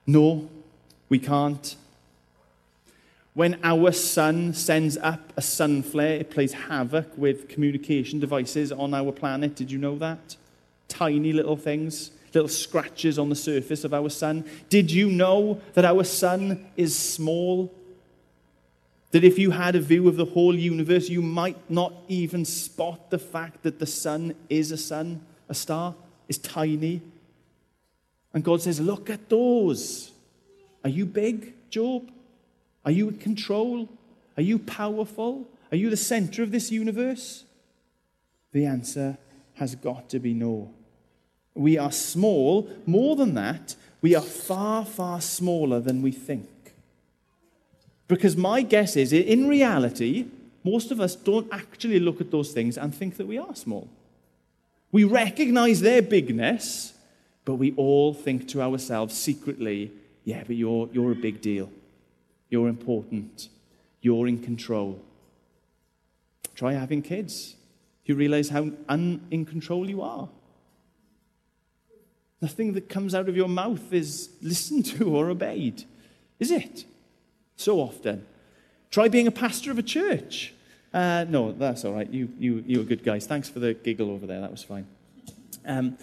No, 0.07 0.49
we 1.09 1.21
can't. 1.21 1.77
When 3.35 3.61
our 3.63 3.93
sun 3.93 4.55
sends 4.55 4.97
up 4.97 5.33
a 5.37 5.43
sun 5.43 5.85
flare, 5.85 6.17
it 6.17 6.31
plays 6.31 6.53
havoc 6.53 7.17
with 7.17 7.49
communication 7.49 8.19
devices 8.19 8.73
on 8.73 8.93
our 8.93 9.13
planet. 9.13 9.55
Did 9.55 9.71
you 9.71 9.79
know 9.79 9.97
that? 9.99 10.37
Tiny 10.89 11.33
little 11.33 11.57
things, 11.57 12.11
little 12.35 12.49
scratches 12.49 13.19
on 13.19 13.29
the 13.29 13.35
surface 13.35 13.85
of 13.85 13.95
our 13.95 14.09
sun. 14.09 14.45
Did 14.69 14.91
you 14.91 15.11
know 15.11 15.61
that 15.75 15.85
our 15.85 16.05
sun 16.05 16.67
is 16.77 16.97
small? 16.97 17.73
That 19.11 19.25
if 19.25 19.39
you 19.39 19.51
had 19.51 19.75
a 19.75 19.81
view 19.81 20.09
of 20.09 20.17
the 20.17 20.25
whole 20.25 20.57
universe, 20.57 21.09
you 21.09 21.23
might 21.23 21.71
not 21.71 21.93
even 22.09 22.45
spot 22.45 23.11
the 23.11 23.19
fact 23.19 23.63
that 23.65 23.79
the 23.79 23.87
sun 23.87 24.35
is 24.49 24.71
a 24.71 24.77
sun, 24.77 25.21
a 25.49 25.55
star, 25.55 25.95
is 26.29 26.39
tiny. 26.39 27.03
And 28.33 28.45
God 28.45 28.63
says, 28.63 28.81
Look 28.81 29.11
at 29.11 29.29
those. 29.29 30.13
Are 30.85 30.91
you 30.91 31.07
big, 31.07 31.55
Job? 31.71 32.11
Are 32.85 32.91
you 32.91 33.09
in 33.09 33.19
control? 33.19 33.89
Are 34.37 34.43
you 34.43 34.59
powerful? 34.59 35.47
Are 35.71 35.77
you 35.77 35.91
the 35.91 35.97
center 35.97 36.43
of 36.43 36.51
this 36.51 36.71
universe? 36.71 37.45
The 38.53 38.65
answer 38.65 39.19
has 39.55 39.75
got 39.75 40.09
to 40.11 40.19
be 40.19 40.35
no. 40.35 40.73
We 41.55 41.79
are 41.79 41.93
small. 41.93 42.69
More 42.87 43.17
than 43.17 43.35
that, 43.35 43.77
we 44.01 44.15
are 44.15 44.23
far, 44.23 44.85
far 44.85 45.21
smaller 45.21 45.81
than 45.81 46.03
we 46.03 46.13
think. 46.13 46.49
Because 48.09 48.37
my 48.37 48.63
guess 48.63 48.97
is, 48.97 49.13
in 49.13 49.49
reality, 49.49 50.27
most 50.65 50.91
of 50.91 51.01
us 51.01 51.15
don't 51.15 51.49
actually 51.53 52.01
look 52.01 52.21
at 52.21 52.31
those 52.31 52.53
things 52.53 52.77
and 52.77 52.95
think 52.95 53.17
that 53.17 53.27
we 53.27 53.39
are 53.39 53.55
small. 53.55 53.89
We 54.93 55.05
recognize 55.05 55.81
their 55.81 56.03
bigness, 56.03 56.95
but 57.45 57.55
we 57.55 57.73
all 57.77 58.13
think 58.13 58.49
to 58.49 58.63
ourselves 58.63 59.17
secretly, 59.17 59.93
yeah, 60.25 60.43
but 60.47 60.57
you're, 60.57 60.89
you're 60.93 61.13
a 61.13 61.17
big 61.17 61.41
deal. 61.41 61.71
You're 62.49 62.69
important. 62.69 63.49
You're 64.01 64.27
in 64.27 64.43
control. 64.43 65.01
Try 66.55 66.73
having 66.73 67.03
kids. 67.03 67.55
You 68.05 68.17
realize 68.17 68.49
how 68.49 68.71
un- 68.89 69.25
in 69.31 69.47
control 69.47 69.89
you 69.89 70.03
are. 70.03 70.29
Nothing 72.41 72.73
that 72.73 72.89
comes 72.89 73.15
out 73.15 73.29
of 73.29 73.37
your 73.37 73.49
mouth 73.49 73.93
is 73.93 74.31
listened 74.41 74.87
to 74.87 75.15
or 75.15 75.29
obeyed, 75.29 75.85
is 76.39 76.51
it? 76.51 76.85
So 77.57 77.81
often. 77.81 78.27
Try 78.91 79.09
being 79.09 79.27
a 79.27 79.31
pastor 79.33 79.71
of 79.71 79.79
a 79.79 79.83
church. 79.83 80.55
Uh, 80.93 81.25
no, 81.29 81.53
that's 81.53 81.85
all 81.85 81.93
right. 81.93 82.11
You, 82.11 82.31
you, 82.39 82.65
you 82.67 82.79
were 82.79 82.85
good 82.85 83.05
guys. 83.05 83.27
Thanks 83.27 83.49
for 83.49 83.61
the 83.61 83.75
giggle 83.75 84.11
over 84.11 84.27
there. 84.27 84.41
That 84.41 84.51
was 84.51 84.63
fine. 84.63 84.87
Um, 85.65 85.97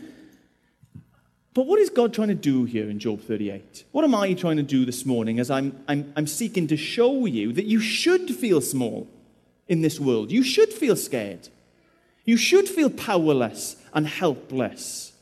but 1.54 1.66
what 1.66 1.80
is 1.80 1.90
God 1.90 2.14
trying 2.14 2.28
to 2.28 2.36
do 2.36 2.66
here 2.66 2.88
in 2.88 3.00
Job 3.00 3.22
38? 3.22 3.86
What 3.92 4.06
am 4.06 4.14
I 4.14 4.34
trying 4.34 4.58
to 4.58 4.64
do 4.64 4.86
this 4.86 5.06
morning 5.06 5.40
as 5.40 5.50
I'm, 5.50 5.78
I'm, 5.88 6.14
I'm 6.16 6.28
seeking 6.28 6.68
to 6.68 6.78
show 6.78 7.26
you 7.26 7.52
that 7.54 7.66
you 7.66 7.80
should 7.80 8.30
feel 8.30 8.62
small 8.62 9.08
in 9.68 9.82
this 9.82 10.00
world? 10.00 10.32
You 10.32 10.44
should 10.44 10.72
feel 10.72 10.96
scared. 10.96 11.50
You 12.26 12.38
should 12.38 12.70
feel 12.70 12.92
powerless 12.92 13.76
and 13.92 14.06
helpless 14.06 15.14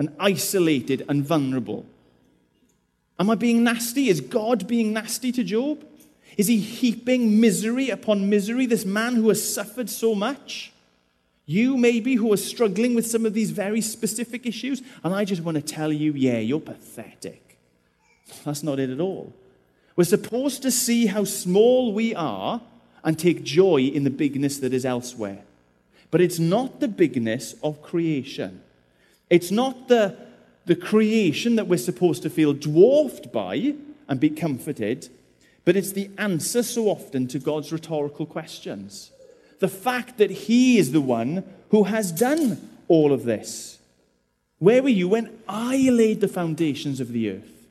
and 0.00 0.08
isolated 0.18 1.04
and 1.10 1.22
vulnerable. 1.22 1.84
Am 3.18 3.28
I 3.28 3.34
being 3.34 3.62
nasty? 3.62 4.08
Is 4.08 4.22
God 4.22 4.66
being 4.66 4.94
nasty 4.94 5.30
to 5.30 5.44
Job? 5.44 5.84
Is 6.38 6.46
he 6.46 6.56
heaping 6.56 7.38
misery 7.38 7.90
upon 7.90 8.30
misery, 8.30 8.64
this 8.64 8.86
man 8.86 9.16
who 9.16 9.28
has 9.28 9.54
suffered 9.54 9.90
so 9.90 10.14
much? 10.14 10.72
You, 11.44 11.76
maybe, 11.76 12.14
who 12.14 12.32
are 12.32 12.38
struggling 12.38 12.94
with 12.94 13.06
some 13.06 13.26
of 13.26 13.34
these 13.34 13.50
very 13.50 13.82
specific 13.82 14.46
issues, 14.46 14.80
and 15.04 15.12
I 15.12 15.26
just 15.26 15.42
want 15.42 15.56
to 15.56 15.62
tell 15.62 15.92
you, 15.92 16.14
yeah, 16.14 16.38
you're 16.38 16.60
pathetic. 16.60 17.58
That's 18.42 18.62
not 18.62 18.78
it 18.78 18.88
at 18.88 19.00
all. 19.00 19.34
We're 19.96 20.04
supposed 20.04 20.62
to 20.62 20.70
see 20.70 21.06
how 21.06 21.24
small 21.24 21.92
we 21.92 22.14
are 22.14 22.62
and 23.04 23.18
take 23.18 23.44
joy 23.44 23.82
in 23.82 24.04
the 24.04 24.10
bigness 24.10 24.60
that 24.60 24.72
is 24.72 24.86
elsewhere. 24.86 25.42
But 26.10 26.22
it's 26.22 26.38
not 26.38 26.80
the 26.80 26.88
bigness 26.88 27.54
of 27.62 27.82
creation. 27.82 28.62
It's 29.30 29.50
not 29.50 29.88
the, 29.88 30.16
the 30.66 30.76
creation 30.76 31.56
that 31.56 31.68
we're 31.68 31.78
supposed 31.78 32.22
to 32.24 32.30
feel 32.30 32.52
dwarfed 32.52 33.32
by 33.32 33.74
and 34.08 34.20
be 34.20 34.30
comforted, 34.30 35.08
but 35.64 35.76
it's 35.76 35.92
the 35.92 36.10
answer 36.18 36.62
so 36.62 36.88
often 36.88 37.28
to 37.28 37.38
God's 37.38 37.72
rhetorical 37.72 38.26
questions 38.26 39.12
the 39.60 39.68
fact 39.68 40.18
that 40.18 40.30
He 40.30 40.78
is 40.78 40.90
the 40.90 41.00
one 41.00 41.44
who 41.68 41.84
has 41.84 42.10
done 42.10 42.68
all 42.88 43.12
of 43.12 43.24
this. 43.24 43.78
Where 44.58 44.82
were 44.82 44.88
you 44.88 45.08
when 45.08 45.38
I 45.48 45.76
laid 45.90 46.20
the 46.20 46.28
foundations 46.28 47.00
of 47.00 47.12
the 47.12 47.30
earth? 47.30 47.68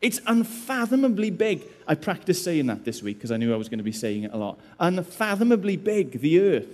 It's 0.00 0.20
unfathomably 0.26 1.30
big. 1.30 1.62
I 1.86 1.94
practiced 1.94 2.44
saying 2.44 2.66
that 2.66 2.84
this 2.84 3.02
week 3.02 3.18
because 3.18 3.30
I 3.30 3.36
knew 3.36 3.52
I 3.52 3.56
was 3.56 3.68
going 3.68 3.78
to 3.78 3.84
be 3.84 3.92
saying 3.92 4.24
it 4.24 4.32
a 4.32 4.36
lot. 4.36 4.58
Unfathomably 4.78 5.76
big, 5.76 6.20
the 6.20 6.40
earth. 6.40 6.68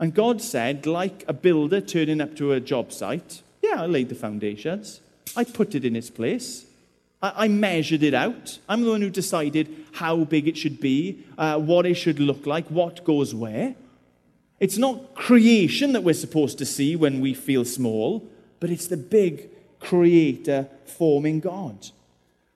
And 0.00 0.14
God 0.14 0.40
said, 0.40 0.86
like 0.86 1.24
a 1.28 1.34
builder 1.34 1.82
turning 1.82 2.22
up 2.22 2.34
to 2.36 2.52
a 2.52 2.60
job 2.60 2.90
site, 2.90 3.42
yeah, 3.62 3.82
I 3.82 3.86
laid 3.86 4.08
the 4.08 4.14
foundations. 4.14 5.00
I 5.36 5.44
put 5.44 5.74
it 5.74 5.84
in 5.84 5.94
its 5.94 6.10
place. 6.10 6.64
I, 7.22 7.48
measured 7.48 8.02
it 8.02 8.14
out. 8.14 8.58
I'm 8.66 8.82
the 8.82 8.90
one 8.92 9.02
who 9.02 9.10
decided 9.10 9.84
how 9.92 10.24
big 10.24 10.48
it 10.48 10.56
should 10.56 10.80
be, 10.80 11.22
uh, 11.36 11.58
what 11.58 11.84
it 11.84 11.96
should 11.96 12.18
look 12.18 12.46
like, 12.46 12.66
what 12.68 13.04
goes 13.04 13.34
where. 13.34 13.74
It's 14.58 14.78
not 14.78 15.14
creation 15.14 15.92
that 15.92 16.02
we're 16.02 16.14
supposed 16.14 16.56
to 16.58 16.64
see 16.64 16.96
when 16.96 17.20
we 17.20 17.34
feel 17.34 17.66
small, 17.66 18.26
but 18.58 18.70
it's 18.70 18.86
the 18.86 18.96
big 18.96 19.50
creator 19.80 20.68
forming 20.86 21.40
God. 21.40 21.88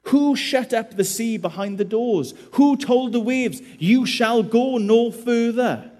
Who 0.04 0.34
shut 0.34 0.72
up 0.72 0.96
the 0.96 1.04
sea 1.04 1.36
behind 1.36 1.76
the 1.76 1.84
doors? 1.84 2.32
Who 2.52 2.76
told 2.78 3.12
the 3.12 3.20
waves, 3.20 3.60
You 3.78 4.06
shall 4.06 4.42
go 4.42 4.78
no 4.78 5.10
further? 5.10 5.90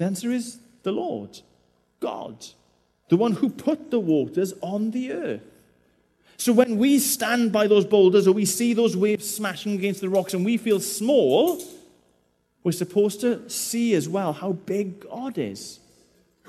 The 0.00 0.06
answer 0.06 0.30
is 0.30 0.58
the 0.82 0.92
Lord, 0.92 1.40
God, 2.00 2.46
the 3.10 3.18
one 3.18 3.32
who 3.32 3.50
put 3.50 3.90
the 3.90 4.00
waters 4.00 4.54
on 4.62 4.92
the 4.92 5.12
earth. 5.12 5.42
So 6.38 6.54
when 6.54 6.78
we 6.78 6.98
stand 6.98 7.52
by 7.52 7.66
those 7.66 7.84
boulders 7.84 8.26
or 8.26 8.32
we 8.32 8.46
see 8.46 8.72
those 8.72 8.96
waves 8.96 9.28
smashing 9.28 9.74
against 9.74 10.00
the 10.00 10.08
rocks 10.08 10.32
and 10.32 10.42
we 10.42 10.56
feel 10.56 10.80
small, 10.80 11.62
we're 12.64 12.72
supposed 12.72 13.20
to 13.20 13.46
see 13.50 13.92
as 13.92 14.08
well 14.08 14.32
how 14.32 14.52
big 14.52 15.00
God 15.00 15.36
is. 15.36 15.80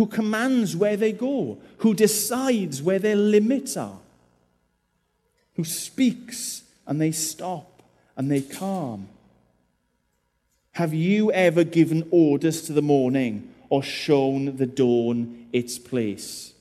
who 0.01 0.07
commands 0.07 0.75
where 0.75 0.97
they 0.97 1.11
go, 1.11 1.59
who 1.77 1.93
decides 1.93 2.81
where 2.81 2.99
their 2.99 3.15
limits 3.15 3.77
are, 3.77 3.99
who 5.55 5.63
speaks 5.63 6.63
and 6.87 6.99
they 6.99 7.11
stop 7.11 7.83
and 8.15 8.31
they 8.31 8.41
calm. 8.41 9.07
Have 10.73 10.93
you 10.93 11.31
ever 11.33 11.63
given 11.65 12.07
orders 12.11 12.61
to 12.63 12.73
the 12.73 12.81
morning 12.81 13.53
or 13.69 13.83
shown 13.83 14.55
the 14.55 14.65
dawn 14.65 15.47
its 15.51 15.77
place? 15.77 16.53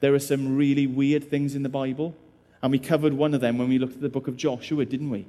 There 0.00 0.14
are 0.14 0.18
some 0.18 0.56
really 0.56 0.86
weird 0.86 1.30
things 1.30 1.54
in 1.54 1.62
the 1.62 1.70
Bible, 1.70 2.14
and 2.62 2.70
we 2.70 2.78
covered 2.78 3.14
one 3.14 3.32
of 3.32 3.40
them 3.40 3.56
when 3.56 3.70
we 3.70 3.78
looked 3.78 3.94
at 3.94 4.02
the 4.02 4.10
book 4.10 4.28
of 4.28 4.36
Joshua, 4.36 4.84
didn't 4.84 5.08
we? 5.08 5.24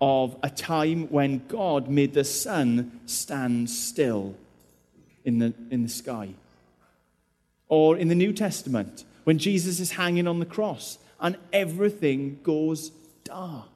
Of 0.00 0.36
a 0.42 0.50
time 0.50 1.06
when 1.08 1.46
God 1.46 1.88
made 1.88 2.14
the 2.14 2.24
sun 2.24 3.00
stand 3.06 3.70
still 3.70 4.34
in 5.24 5.38
the, 5.38 5.54
in 5.70 5.84
the 5.84 5.88
sky. 5.88 6.30
Or 7.68 7.96
in 7.96 8.08
the 8.08 8.16
New 8.16 8.32
Testament, 8.32 9.04
when 9.22 9.38
Jesus 9.38 9.78
is 9.78 9.92
hanging 9.92 10.26
on 10.26 10.40
the 10.40 10.46
cross 10.46 10.98
and 11.20 11.36
everything 11.52 12.40
goes 12.42 12.90
dark. 13.22 13.71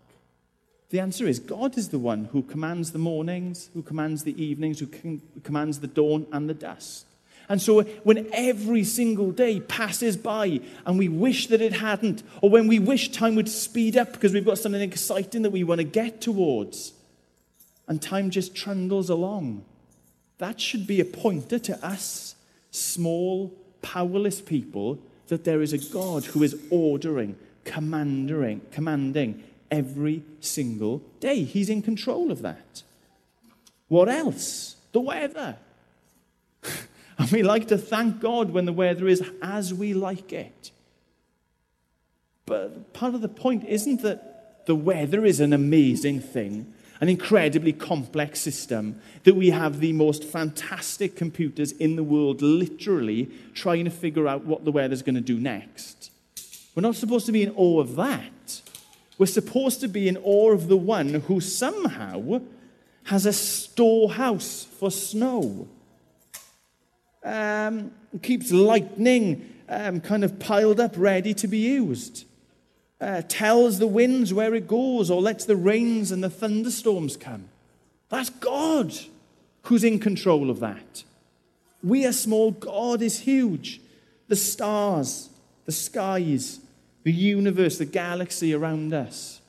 The 0.90 1.00
answer 1.00 1.26
is 1.26 1.38
God 1.38 1.76
is 1.76 1.88
the 1.88 1.98
one 1.98 2.26
who 2.26 2.42
commands 2.42 2.92
the 2.92 2.98
mornings, 2.98 3.70
who 3.74 3.82
commands 3.82 4.22
the 4.22 4.40
evenings, 4.42 4.78
who 4.78 5.20
commands 5.42 5.80
the 5.80 5.88
dawn 5.88 6.26
and 6.32 6.48
the 6.48 6.54
dusk. 6.54 7.06
And 7.48 7.62
so 7.62 7.82
when 8.02 8.28
every 8.32 8.82
single 8.84 9.30
day 9.30 9.60
passes 9.60 10.16
by 10.16 10.60
and 10.84 10.98
we 10.98 11.08
wish 11.08 11.46
that 11.48 11.60
it 11.60 11.74
hadn't, 11.74 12.22
or 12.40 12.50
when 12.50 12.66
we 12.66 12.78
wish 12.78 13.10
time 13.10 13.36
would 13.36 13.48
speed 13.48 13.96
up 13.96 14.12
because 14.12 14.32
we've 14.32 14.44
got 14.44 14.58
something 14.58 14.80
exciting 14.80 15.42
that 15.42 15.50
we 15.50 15.64
want 15.64 15.78
to 15.78 15.84
get 15.84 16.20
towards, 16.20 16.92
and 17.88 18.02
time 18.02 18.30
just 18.30 18.54
trundles 18.54 19.08
along, 19.08 19.64
that 20.38 20.60
should 20.60 20.86
be 20.86 21.00
a 21.00 21.04
pointer 21.04 21.58
to 21.60 21.86
us, 21.86 22.34
small, 22.72 23.54
powerless 23.80 24.40
people, 24.40 24.98
that 25.28 25.44
there 25.44 25.62
is 25.62 25.72
a 25.72 25.78
God 25.78 26.24
who 26.24 26.42
is 26.42 26.56
ordering, 26.70 27.36
commanding, 27.64 28.60
commanding 28.72 29.42
every 29.70 30.22
single 30.40 31.02
day. 31.20 31.44
He's 31.44 31.68
in 31.68 31.82
control 31.82 32.30
of 32.30 32.42
that. 32.42 32.82
What 33.88 34.08
else? 34.08 34.76
The 34.92 35.00
weather. 35.00 35.56
and 37.18 37.30
we 37.30 37.42
like 37.42 37.68
to 37.68 37.78
thank 37.78 38.20
God 38.20 38.50
when 38.50 38.64
the 38.64 38.72
weather 38.72 39.06
is 39.08 39.22
as 39.42 39.72
we 39.72 39.94
like 39.94 40.32
it. 40.32 40.70
But 42.46 42.92
part 42.92 43.14
of 43.14 43.20
the 43.20 43.28
point 43.28 43.64
isn't 43.64 44.02
that 44.02 44.66
the 44.66 44.76
weather 44.76 45.24
is 45.24 45.40
an 45.40 45.52
amazing 45.52 46.20
thing, 46.20 46.72
an 47.00 47.08
incredibly 47.08 47.72
complex 47.72 48.40
system, 48.40 49.00
that 49.24 49.34
we 49.34 49.50
have 49.50 49.80
the 49.80 49.92
most 49.92 50.24
fantastic 50.24 51.16
computers 51.16 51.72
in 51.72 51.96
the 51.96 52.04
world 52.04 52.42
literally 52.42 53.30
trying 53.54 53.84
to 53.84 53.90
figure 53.90 54.28
out 54.28 54.44
what 54.44 54.64
the 54.64 54.72
weather's 54.72 55.02
going 55.02 55.16
to 55.16 55.20
do 55.20 55.38
next. 55.38 56.10
We're 56.74 56.82
not 56.82 56.96
supposed 56.96 57.26
to 57.26 57.32
be 57.32 57.42
in 57.42 57.52
awe 57.56 57.80
of 57.80 57.96
that. 57.96 58.62
We're 59.18 59.26
supposed 59.26 59.80
to 59.80 59.88
be 59.88 60.08
in 60.08 60.16
awe 60.18 60.52
of 60.52 60.68
the 60.68 60.76
one 60.76 61.14
who 61.14 61.40
somehow 61.40 62.40
has 63.04 63.24
a 63.24 63.32
storehouse 63.32 64.64
for 64.64 64.90
snow, 64.90 65.68
um, 67.24 67.92
keeps 68.22 68.52
lightning 68.52 69.54
um, 69.68 70.00
kind 70.00 70.24
of 70.24 70.38
piled 70.38 70.80
up, 70.80 70.94
ready 70.96 71.34
to 71.34 71.48
be 71.48 71.58
used, 71.58 72.24
uh, 73.00 73.22
tells 73.28 73.78
the 73.78 73.86
winds 73.86 74.32
where 74.32 74.54
it 74.54 74.68
goes, 74.68 75.10
or 75.10 75.20
lets 75.20 75.44
the 75.44 75.56
rains 75.56 76.10
and 76.10 76.22
the 76.22 76.30
thunderstorms 76.30 77.16
come. 77.16 77.48
That's 78.08 78.30
God 78.30 78.94
who's 79.62 79.84
in 79.84 79.98
control 79.98 80.50
of 80.50 80.60
that. 80.60 81.04
We 81.82 82.06
are 82.06 82.12
small, 82.12 82.52
God 82.52 83.02
is 83.02 83.20
huge. 83.20 83.80
The 84.28 84.36
stars, 84.36 85.30
the 85.64 85.72
skies, 85.72 86.60
the 87.06 87.12
universe, 87.12 87.78
the 87.78 87.84
galaxy 87.84 88.52
around 88.52 88.92
us. 88.92 89.40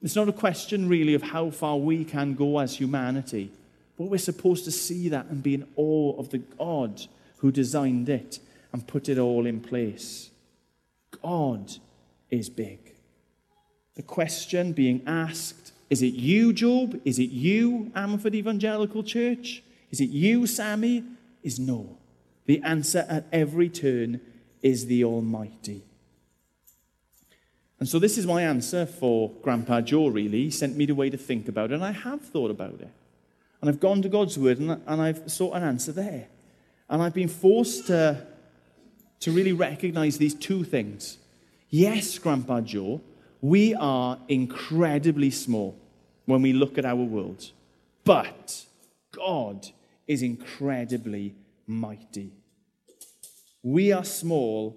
It's 0.00 0.16
not 0.16 0.30
a 0.30 0.32
question, 0.32 0.88
really, 0.88 1.12
of 1.12 1.20
how 1.20 1.50
far 1.50 1.76
we 1.76 2.06
can 2.06 2.32
go 2.32 2.58
as 2.58 2.74
humanity, 2.74 3.52
but 3.98 4.04
we're 4.04 4.16
supposed 4.16 4.64
to 4.64 4.72
see 4.72 5.10
that 5.10 5.26
and 5.26 5.42
be 5.42 5.52
in 5.52 5.68
awe 5.76 6.18
of 6.18 6.30
the 6.30 6.38
God 6.38 7.02
who 7.36 7.52
designed 7.52 8.08
it 8.08 8.38
and 8.72 8.86
put 8.86 9.10
it 9.10 9.18
all 9.18 9.44
in 9.44 9.60
place. 9.60 10.30
God 11.22 11.70
is 12.30 12.48
big. 12.48 12.78
The 13.96 14.02
question 14.02 14.72
being 14.72 15.02
asked 15.06 15.72
is 15.90 16.00
it 16.00 16.14
you, 16.14 16.54
Job? 16.54 16.98
Is 17.04 17.18
it 17.18 17.28
you, 17.28 17.92
Ammanford 17.94 18.34
Evangelical 18.34 19.02
Church? 19.02 19.62
Is 19.90 20.00
it 20.00 20.08
you, 20.08 20.46
Sammy? 20.46 21.04
Is 21.42 21.58
no. 21.58 21.98
The 22.46 22.62
answer 22.62 23.04
at 23.06 23.26
every 23.30 23.68
turn 23.68 24.22
is 24.62 24.86
the 24.86 25.04
Almighty. 25.04 25.82
And 27.82 27.88
so 27.88 27.98
this 27.98 28.16
is 28.16 28.28
my 28.28 28.42
answer 28.44 28.86
for 28.86 29.32
Grandpa 29.42 29.80
Joe, 29.80 30.06
really. 30.06 30.44
He 30.44 30.50
sent 30.52 30.76
me 30.76 30.86
the 30.86 30.94
way 30.94 31.10
to 31.10 31.16
think 31.16 31.48
about 31.48 31.72
it, 31.72 31.74
and 31.74 31.84
I 31.84 31.90
have 31.90 32.20
thought 32.20 32.52
about 32.52 32.74
it. 32.74 32.88
And 33.60 33.68
I've 33.68 33.80
gone 33.80 34.02
to 34.02 34.08
God's 34.08 34.38
Word, 34.38 34.60
and, 34.60 34.80
and 34.86 35.02
I've 35.02 35.28
sought 35.28 35.56
an 35.56 35.64
answer 35.64 35.90
there. 35.90 36.28
And 36.88 37.02
I've 37.02 37.12
been 37.12 37.26
forced 37.26 37.88
to, 37.88 38.24
to 39.18 39.32
really 39.32 39.52
recognize 39.52 40.16
these 40.16 40.32
two 40.32 40.62
things. 40.62 41.18
Yes, 41.70 42.20
Grandpa 42.20 42.60
Joe, 42.60 43.00
we 43.40 43.74
are 43.74 44.16
incredibly 44.28 45.32
small 45.32 45.76
when 46.26 46.40
we 46.40 46.52
look 46.52 46.78
at 46.78 46.84
our 46.84 46.94
world. 46.94 47.50
But 48.04 48.64
God 49.10 49.66
is 50.06 50.22
incredibly 50.22 51.34
mighty. 51.66 52.30
We 53.60 53.90
are 53.90 54.04
small, 54.04 54.76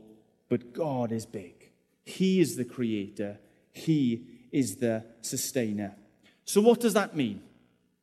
but 0.50 0.74
God 0.74 1.12
is 1.12 1.28
big. 1.28 1.65
He 2.06 2.40
is 2.40 2.56
the 2.56 2.66
creator, 2.66 3.40
He 3.74 4.26
is 4.52 4.78
the 4.78 5.04
sustainer. 5.22 5.96
So, 6.46 6.62
what 6.62 6.80
does 6.80 6.94
that 6.94 7.16
mean? 7.16 7.42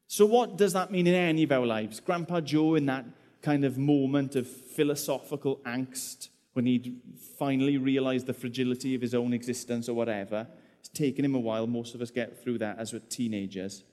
So, 0.08 0.26
what 0.26 0.58
does 0.58 0.74
that 0.74 0.90
mean 0.90 1.06
in 1.06 1.14
any 1.14 1.44
of 1.44 1.52
our 1.52 1.64
lives? 1.64 2.00
Grandpa 2.00 2.40
Joe, 2.40 2.74
in 2.74 2.86
that 2.86 3.06
kind 3.40 3.64
of 3.64 3.78
moment 3.78 4.36
of 4.36 4.46
philosophical 4.46 5.60
angst, 5.64 6.28
when 6.52 6.66
he'd 6.66 7.00
finally 7.38 7.78
realized 7.78 8.26
the 8.26 8.34
fragility 8.34 8.94
of 8.94 9.00
his 9.00 9.14
own 9.14 9.32
existence 9.32 9.88
or 9.88 9.94
whatever, 9.94 10.46
it's 10.80 10.88
taken 10.90 11.24
him 11.24 11.34
a 11.34 11.40
while. 11.40 11.66
Most 11.66 11.94
of 11.94 12.02
us 12.02 12.10
get 12.10 12.42
through 12.42 12.58
that 12.58 12.78
as 12.78 12.92
we're 12.92 12.98
teenagers. 12.98 13.84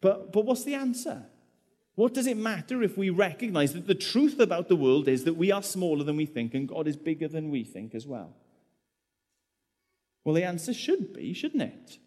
But, 0.00 0.32
but 0.32 0.44
what's 0.44 0.64
the 0.64 0.74
answer? 0.74 1.24
What 1.94 2.12
does 2.12 2.26
it 2.26 2.36
matter 2.36 2.82
if 2.82 2.98
we 2.98 3.08
recognize 3.08 3.72
that 3.72 3.86
the 3.86 3.94
truth 3.94 4.38
about 4.38 4.68
the 4.68 4.76
world 4.76 5.08
is 5.08 5.24
that 5.24 5.34
we 5.34 5.50
are 5.50 5.62
smaller 5.62 6.04
than 6.04 6.16
we 6.16 6.26
think 6.26 6.52
and 6.52 6.68
God 6.68 6.86
is 6.86 6.96
bigger 6.96 7.28
than 7.28 7.50
we 7.50 7.64
think 7.64 7.94
as 7.94 8.06
well? 8.06 8.34
Well, 10.26 10.34
the 10.34 10.42
answer 10.42 10.74
should 10.74 11.12
be, 11.12 11.32
shouldn't 11.32 11.62
it? 11.62 11.98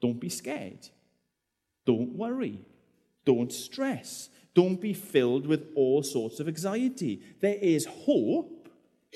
Don't 0.00 0.18
be 0.18 0.28
scared. 0.28 0.88
Don't 1.86 2.16
worry. 2.16 2.58
Don't 3.24 3.52
stress. 3.52 4.30
Don't 4.52 4.80
be 4.80 4.92
filled 4.92 5.46
with 5.46 5.68
all 5.76 6.02
sorts 6.02 6.40
of 6.40 6.48
anxiety. 6.48 7.22
There 7.40 7.54
is 7.54 7.86
hope 7.86 8.68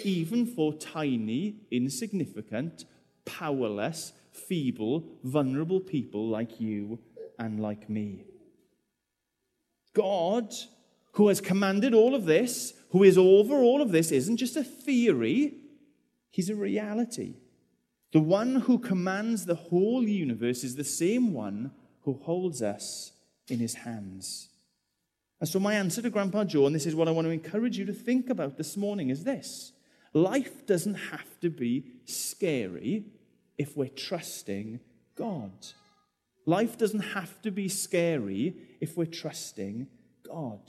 even 0.04 0.46
for 0.46 0.74
tiny, 0.74 1.56
insignificant, 1.72 2.85
powerless, 3.24 4.12
feeble, 4.30 5.02
vulnerable 5.24 5.80
people 5.80 6.28
like 6.28 6.61
you 6.61 7.00
and 7.40 7.59
like 7.59 7.90
me. 7.90 8.26
God, 9.92 10.54
who 11.14 11.26
has 11.26 11.40
commanded 11.40 11.94
all 11.94 12.14
of 12.14 12.26
this, 12.26 12.74
who 12.90 13.02
is 13.02 13.18
over 13.18 13.56
all 13.56 13.82
of 13.82 13.90
this, 13.90 14.12
isn't 14.12 14.37
just 14.37 14.56
a 14.56 14.62
theory, 14.62 15.54
he's 16.30 16.48
a 16.48 16.54
reality. 16.54 17.35
The 18.16 18.22
one 18.22 18.62
who 18.62 18.79
commands 18.79 19.44
the 19.44 19.55
whole 19.55 20.09
universe 20.09 20.64
is 20.64 20.74
the 20.74 20.85
same 20.85 21.35
one 21.35 21.70
who 22.00 22.14
holds 22.14 22.62
us 22.62 23.12
in 23.46 23.59
his 23.59 23.74
hands. 23.74 24.48
And 25.38 25.46
so, 25.46 25.61
my 25.61 25.74
answer 25.74 26.00
to 26.00 26.09
Grandpa 26.09 26.44
Joe, 26.44 26.64
and 26.64 26.74
this 26.74 26.87
is 26.87 26.94
what 26.94 27.09
I 27.09 27.11
want 27.11 27.26
to 27.26 27.31
encourage 27.31 27.76
you 27.76 27.85
to 27.85 27.92
think 27.92 28.31
about 28.31 28.57
this 28.57 28.74
morning, 28.74 29.11
is 29.11 29.24
this 29.24 29.72
life 30.14 30.64
doesn't 30.64 30.94
have 30.94 31.38
to 31.40 31.50
be 31.50 31.85
scary 32.07 33.05
if 33.59 33.76
we're 33.76 33.88
trusting 33.88 34.81
God. 35.14 35.52
Life 36.46 36.79
doesn't 36.79 37.12
have 37.12 37.42
to 37.42 37.50
be 37.50 37.68
scary 37.68 38.57
if 38.81 38.96
we're 38.96 39.05
trusting 39.05 39.88
God. 40.26 40.61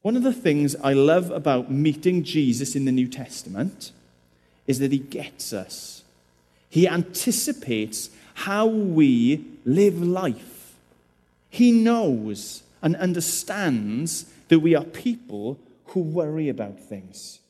One 0.00 0.16
of 0.16 0.22
the 0.22 0.32
things 0.32 0.76
I 0.76 0.94
love 0.94 1.30
about 1.30 1.70
meeting 1.70 2.24
Jesus 2.24 2.74
in 2.74 2.86
the 2.86 2.92
New 2.92 3.06
Testament 3.06 3.92
is 4.70 4.78
that 4.78 4.92
he 4.92 4.98
gets 4.98 5.52
us. 5.52 6.04
He 6.68 6.86
anticipates 6.86 8.10
how 8.34 8.66
we 8.66 9.44
live 9.64 10.00
life. 10.00 10.76
He 11.48 11.72
knows 11.72 12.62
and 12.80 12.94
understands 12.94 14.32
that 14.46 14.60
we 14.60 14.76
are 14.76 14.84
people 14.84 15.58
who 15.86 16.00
worry 16.00 16.48
about 16.48 16.78
things, 16.78 17.40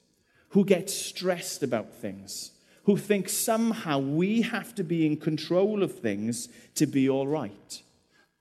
who 0.48 0.64
get 0.64 0.88
stressed 0.88 1.62
about 1.62 1.92
things, 1.92 2.52
who 2.85 2.96
think 2.96 3.28
somehow 3.28 3.98
we 3.98 4.40
have 4.40 4.74
to 4.76 4.83
be 4.83 5.04
in 5.04 5.18
control 5.18 5.83
of 5.83 5.98
things 5.98 6.48
to 6.74 6.87
be 6.87 7.06
all 7.06 7.26
right. 7.26 7.83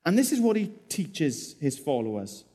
And 0.06 0.18
this 0.18 0.32
is 0.32 0.40
what 0.40 0.56
he 0.56 0.72
teaches 0.88 1.56
his 1.60 1.78
followers. 1.78 2.46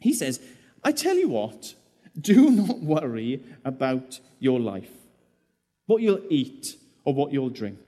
He 0.00 0.12
says, 0.12 0.40
I 0.82 0.90
tell 0.90 1.16
you 1.16 1.28
what, 1.28 1.74
Do 2.20 2.50
not 2.50 2.80
worry 2.80 3.44
about 3.64 4.18
your 4.40 4.58
life, 4.58 4.90
what 5.90 6.02
you'll 6.02 6.22
eat 6.30 6.76
or 7.04 7.12
what 7.12 7.32
you'll 7.32 7.50
drink, 7.50 7.80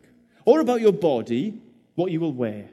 or 0.45 0.59
about 0.59 0.81
your 0.81 0.93
body, 0.93 1.61
what 1.95 2.11
you 2.11 2.19
will 2.19 2.33
wear. 2.33 2.69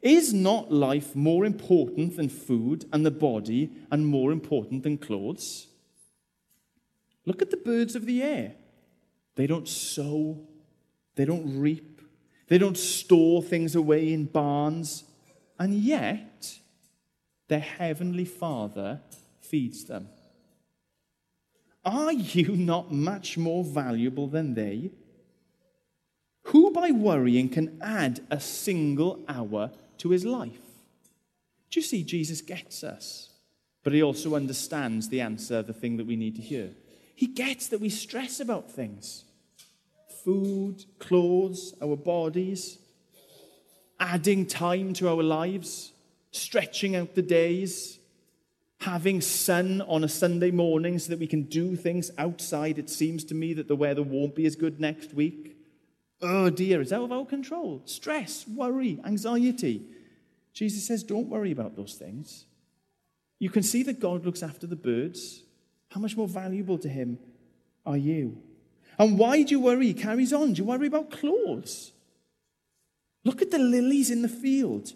Is 0.00 0.32
not 0.32 0.72
life 0.72 1.14
more 1.14 1.44
important 1.44 2.16
than 2.16 2.30
food, 2.30 2.86
and 2.90 3.04
the 3.04 3.10
body, 3.10 3.70
and 3.90 4.06
more 4.06 4.32
important 4.32 4.82
than 4.82 4.96
clothes? 4.96 5.66
Look 7.26 7.42
at 7.42 7.50
the 7.50 7.58
birds 7.58 7.94
of 7.94 8.06
the 8.06 8.22
air. 8.22 8.54
They 9.34 9.46
don't 9.46 9.68
sow, 9.68 10.38
they 11.14 11.26
don't 11.26 11.60
reap, 11.60 12.00
they 12.48 12.56
don't 12.56 12.78
store 12.78 13.42
things 13.42 13.74
away 13.74 14.10
in 14.14 14.24
barns, 14.24 15.04
and 15.58 15.74
yet 15.74 16.58
their 17.48 17.60
heavenly 17.60 18.24
Father 18.24 19.00
feeds 19.42 19.84
them. 19.84 20.08
Are 21.84 22.12
you 22.12 22.56
not 22.56 22.92
much 22.92 23.38
more 23.38 23.64
valuable 23.64 24.26
than 24.26 24.54
they? 24.54 24.90
Who 26.44 26.72
by 26.72 26.90
worrying 26.90 27.48
can 27.48 27.78
add 27.80 28.20
a 28.30 28.40
single 28.40 29.20
hour 29.28 29.70
to 29.98 30.10
his 30.10 30.24
life? 30.24 30.60
Do 31.70 31.78
you 31.78 31.84
see, 31.84 32.02
Jesus 32.02 32.40
gets 32.40 32.82
us, 32.82 33.30
but 33.84 33.92
he 33.92 34.02
also 34.02 34.34
understands 34.34 35.08
the 35.08 35.20
answer, 35.20 35.62
the 35.62 35.72
thing 35.72 35.96
that 35.98 36.06
we 36.06 36.16
need 36.16 36.36
to 36.36 36.42
hear. 36.42 36.70
He 37.14 37.28
gets 37.28 37.68
that 37.68 37.80
we 37.80 37.88
stress 37.88 38.40
about 38.40 38.70
things 38.70 39.24
food, 40.24 40.84
clothes, 40.98 41.72
our 41.80 41.96
bodies, 41.96 42.78
adding 43.98 44.44
time 44.44 44.92
to 44.94 45.08
our 45.08 45.22
lives, 45.22 45.92
stretching 46.30 46.94
out 46.94 47.14
the 47.14 47.22
days, 47.22 47.99
having 48.80 49.20
sun 49.20 49.82
on 49.82 50.04
a 50.04 50.08
Sunday 50.08 50.50
morning 50.50 50.98
so 50.98 51.10
that 51.10 51.18
we 51.18 51.26
can 51.26 51.42
do 51.42 51.76
things 51.76 52.10
outside. 52.16 52.78
It 52.78 52.88
seems 52.88 53.24
to 53.24 53.34
me 53.34 53.52
that 53.54 53.68
the 53.68 53.76
weather 53.76 54.02
won't 54.02 54.34
be 54.34 54.46
as 54.46 54.56
good 54.56 54.80
next 54.80 55.12
week. 55.12 55.56
Oh 56.22 56.50
dear, 56.50 56.80
it's 56.80 56.92
out 56.92 57.04
of 57.04 57.12
our 57.12 57.26
control. 57.26 57.82
Stress, 57.84 58.46
worry, 58.48 58.98
anxiety. 59.04 59.82
Jesus 60.52 60.86
says, 60.86 61.02
don't 61.02 61.28
worry 61.28 61.52
about 61.52 61.76
those 61.76 61.94
things. 61.94 62.46
You 63.38 63.50
can 63.50 63.62
see 63.62 63.82
that 63.84 64.00
God 64.00 64.24
looks 64.24 64.42
after 64.42 64.66
the 64.66 64.76
birds. 64.76 65.42
How 65.90 66.00
much 66.00 66.16
more 66.16 66.28
valuable 66.28 66.78
to 66.78 66.88
him 66.88 67.18
are 67.84 67.96
you? 67.96 68.38
And 68.98 69.18
why 69.18 69.42
do 69.42 69.50
you 69.50 69.60
worry? 69.60 69.86
He 69.86 69.94
carries 69.94 70.32
on. 70.32 70.52
Do 70.52 70.62
you 70.62 70.68
worry 70.68 70.86
about 70.86 71.10
clothes? 71.10 71.92
Look 73.24 73.42
at 73.42 73.50
the 73.50 73.58
lilies 73.58 74.10
in 74.10 74.22
the 74.22 74.28
field. 74.28 74.92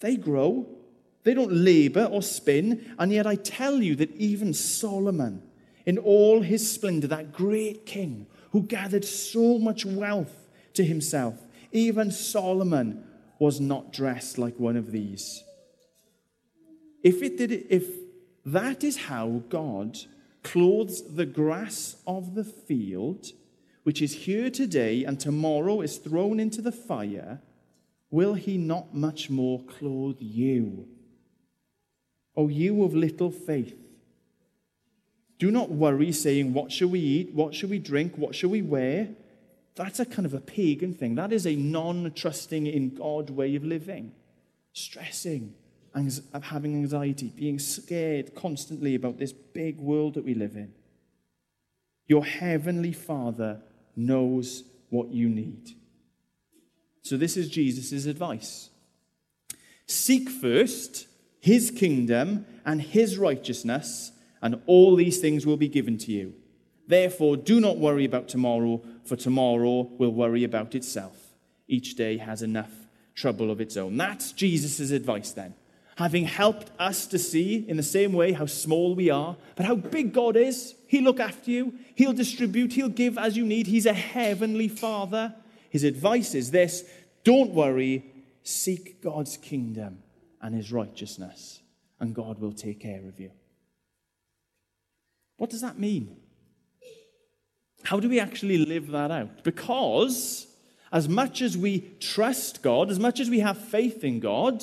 They 0.00 0.16
grow, 0.16 0.77
they 1.24 1.34
don't 1.34 1.52
labor 1.52 2.04
or 2.04 2.22
spin, 2.22 2.94
and 2.98 3.12
yet 3.12 3.26
I 3.26 3.34
tell 3.34 3.82
you 3.82 3.96
that 3.96 4.14
even 4.16 4.54
Solomon, 4.54 5.42
in 5.84 5.98
all 5.98 6.40
his 6.40 6.70
splendor, 6.70 7.06
that 7.08 7.32
great 7.32 7.86
king 7.86 8.26
who 8.52 8.62
gathered 8.62 9.04
so 9.04 9.58
much 9.58 9.84
wealth 9.84 10.48
to 10.74 10.84
himself, 10.84 11.34
even 11.72 12.10
Solomon 12.10 13.04
was 13.38 13.60
not 13.60 13.92
dressed 13.92 14.38
like 14.38 14.58
one 14.58 14.76
of 14.76 14.90
these. 14.90 15.44
If, 17.02 17.22
it 17.22 17.36
did, 17.36 17.66
if 17.68 17.86
that 18.46 18.82
is 18.82 18.96
how 18.96 19.42
God 19.48 19.98
clothes 20.42 21.14
the 21.14 21.26
grass 21.26 21.96
of 22.06 22.34
the 22.34 22.44
field, 22.44 23.32
which 23.82 24.02
is 24.02 24.12
here 24.12 24.50
today 24.50 25.04
and 25.04 25.18
tomorrow 25.20 25.80
is 25.80 25.98
thrown 25.98 26.40
into 26.40 26.60
the 26.60 26.72
fire, 26.72 27.40
will 28.10 28.34
he 28.34 28.58
not 28.58 28.94
much 28.94 29.30
more 29.30 29.62
clothe 29.64 30.18
you? 30.20 30.88
O 32.38 32.46
you 32.46 32.84
of 32.84 32.94
little 32.94 33.32
faith. 33.32 33.76
Do 35.40 35.50
not 35.50 35.70
worry, 35.70 36.12
saying, 36.12 36.54
What 36.54 36.70
shall 36.70 36.88
we 36.88 37.00
eat? 37.00 37.34
What 37.34 37.52
shall 37.52 37.68
we 37.68 37.80
drink? 37.80 38.14
What 38.16 38.36
shall 38.36 38.50
we 38.50 38.62
wear? 38.62 39.08
That's 39.74 39.98
a 39.98 40.06
kind 40.06 40.24
of 40.24 40.34
a 40.34 40.40
pagan 40.40 40.94
thing. 40.94 41.16
That 41.16 41.32
is 41.32 41.46
a 41.46 41.56
non 41.56 42.12
trusting 42.14 42.66
in 42.68 42.94
God 42.94 43.30
way 43.30 43.56
of 43.56 43.64
living. 43.64 44.12
Stressing, 44.72 45.52
having 46.42 46.76
anxiety, 46.76 47.32
being 47.34 47.58
scared 47.58 48.36
constantly 48.36 48.94
about 48.94 49.18
this 49.18 49.32
big 49.32 49.78
world 49.78 50.14
that 50.14 50.24
we 50.24 50.34
live 50.34 50.54
in. 50.54 50.72
Your 52.06 52.24
heavenly 52.24 52.92
Father 52.92 53.60
knows 53.96 54.62
what 54.90 55.08
you 55.10 55.28
need. 55.28 55.72
So, 57.02 57.16
this 57.16 57.36
is 57.36 57.48
Jesus' 57.48 58.06
advice. 58.06 58.70
Seek 59.86 60.28
first 60.28 61.07
his 61.40 61.70
kingdom 61.70 62.46
and 62.64 62.82
his 62.82 63.18
righteousness, 63.18 64.12
and 64.42 64.60
all 64.66 64.96
these 64.96 65.18
things 65.18 65.46
will 65.46 65.56
be 65.56 65.68
given 65.68 65.98
to 65.98 66.12
you. 66.12 66.34
Therefore, 66.86 67.36
do 67.36 67.60
not 67.60 67.78
worry 67.78 68.04
about 68.04 68.28
tomorrow, 68.28 68.82
for 69.04 69.16
tomorrow 69.16 69.82
will 69.98 70.12
worry 70.12 70.44
about 70.44 70.74
itself. 70.74 71.16
Each 71.66 71.94
day 71.94 72.16
has 72.16 72.42
enough 72.42 72.70
trouble 73.14 73.50
of 73.50 73.60
its 73.60 73.76
own. 73.76 73.96
That's 73.96 74.32
Jesus' 74.32 74.90
advice 74.90 75.32
then. 75.32 75.54
Having 75.96 76.26
helped 76.26 76.70
us 76.78 77.06
to 77.08 77.18
see 77.18 77.64
in 77.68 77.76
the 77.76 77.82
same 77.82 78.12
way 78.12 78.32
how 78.32 78.46
small 78.46 78.94
we 78.94 79.10
are, 79.10 79.36
but 79.56 79.66
how 79.66 79.74
big 79.74 80.12
God 80.12 80.36
is, 80.36 80.74
He'll 80.86 81.02
look 81.02 81.20
after 81.20 81.50
you, 81.50 81.74
He'll 81.94 82.12
distribute, 82.12 82.72
He'll 82.72 82.88
give 82.88 83.18
as 83.18 83.36
you 83.36 83.44
need. 83.44 83.66
He's 83.66 83.86
a 83.86 83.92
heavenly 83.92 84.68
Father. 84.68 85.34
His 85.70 85.84
advice 85.84 86.34
is 86.34 86.50
this 86.50 86.84
don't 87.24 87.50
worry, 87.50 88.04
seek 88.42 89.02
God's 89.02 89.36
kingdom 89.36 90.02
and 90.40 90.54
his 90.54 90.72
righteousness, 90.72 91.60
and 92.00 92.14
God 92.14 92.38
will 92.38 92.52
take 92.52 92.80
care 92.80 93.06
of 93.06 93.18
you. 93.18 93.30
What 95.36 95.50
does 95.50 95.60
that 95.60 95.78
mean? 95.78 96.16
How 97.84 98.00
do 98.00 98.08
we 98.08 98.20
actually 98.20 98.58
live 98.58 98.88
that 98.88 99.10
out? 99.10 99.44
Because 99.44 100.46
as 100.92 101.08
much 101.08 101.42
as 101.42 101.56
we 101.56 101.90
trust 102.00 102.62
God, 102.62 102.90
as 102.90 102.98
much 102.98 103.20
as 103.20 103.30
we 103.30 103.40
have 103.40 103.58
faith 103.58 104.04
in 104.04 104.20
God, 104.20 104.62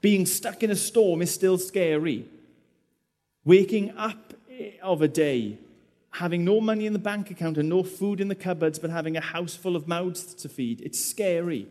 being 0.00 0.26
stuck 0.26 0.62
in 0.62 0.70
a 0.70 0.76
storm 0.76 1.22
is 1.22 1.32
still 1.32 1.58
scary. 1.58 2.26
Waking 3.44 3.96
up 3.96 4.34
of 4.82 5.02
a 5.02 5.08
day, 5.08 5.58
having 6.10 6.44
no 6.44 6.60
money 6.60 6.86
in 6.86 6.92
the 6.92 6.98
bank 6.98 7.30
account 7.30 7.58
and 7.58 7.68
no 7.68 7.82
food 7.82 8.20
in 8.20 8.28
the 8.28 8.34
cupboards, 8.34 8.78
but 8.78 8.90
having 8.90 9.16
a 9.16 9.20
house 9.20 9.54
full 9.54 9.76
of 9.76 9.88
mouths 9.88 10.34
to 10.34 10.48
feed, 10.48 10.80
it's 10.80 11.04
scary. 11.04 11.66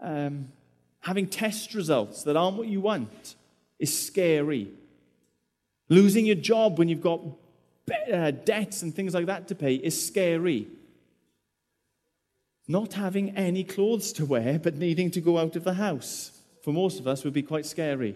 Um, 0.00 0.48
having 1.04 1.26
test 1.26 1.74
results 1.74 2.22
that 2.24 2.36
aren't 2.36 2.56
what 2.56 2.66
you 2.66 2.80
want 2.80 3.36
is 3.78 4.06
scary. 4.06 4.70
Losing 5.88 6.26
your 6.26 6.36
job 6.36 6.78
when 6.78 6.88
you've 6.88 7.02
got 7.02 7.20
uh, 8.12 8.30
debts 8.30 8.82
and 8.82 8.94
things 8.94 9.14
like 9.14 9.26
that 9.26 9.48
to 9.48 9.54
pay 9.54 9.74
is 9.74 10.06
scary. 10.06 10.66
Not 12.66 12.94
having 12.94 13.36
any 13.36 13.64
clothes 13.64 14.12
to 14.14 14.24
wear 14.24 14.58
but 14.58 14.76
needing 14.76 15.10
to 15.12 15.20
go 15.20 15.38
out 15.38 15.56
of 15.56 15.64
the 15.64 15.74
house 15.74 16.32
for 16.62 16.72
most 16.72 16.98
of 16.98 17.06
us 17.06 17.22
would 17.24 17.34
be 17.34 17.42
quite 17.42 17.66
scary. 17.66 18.14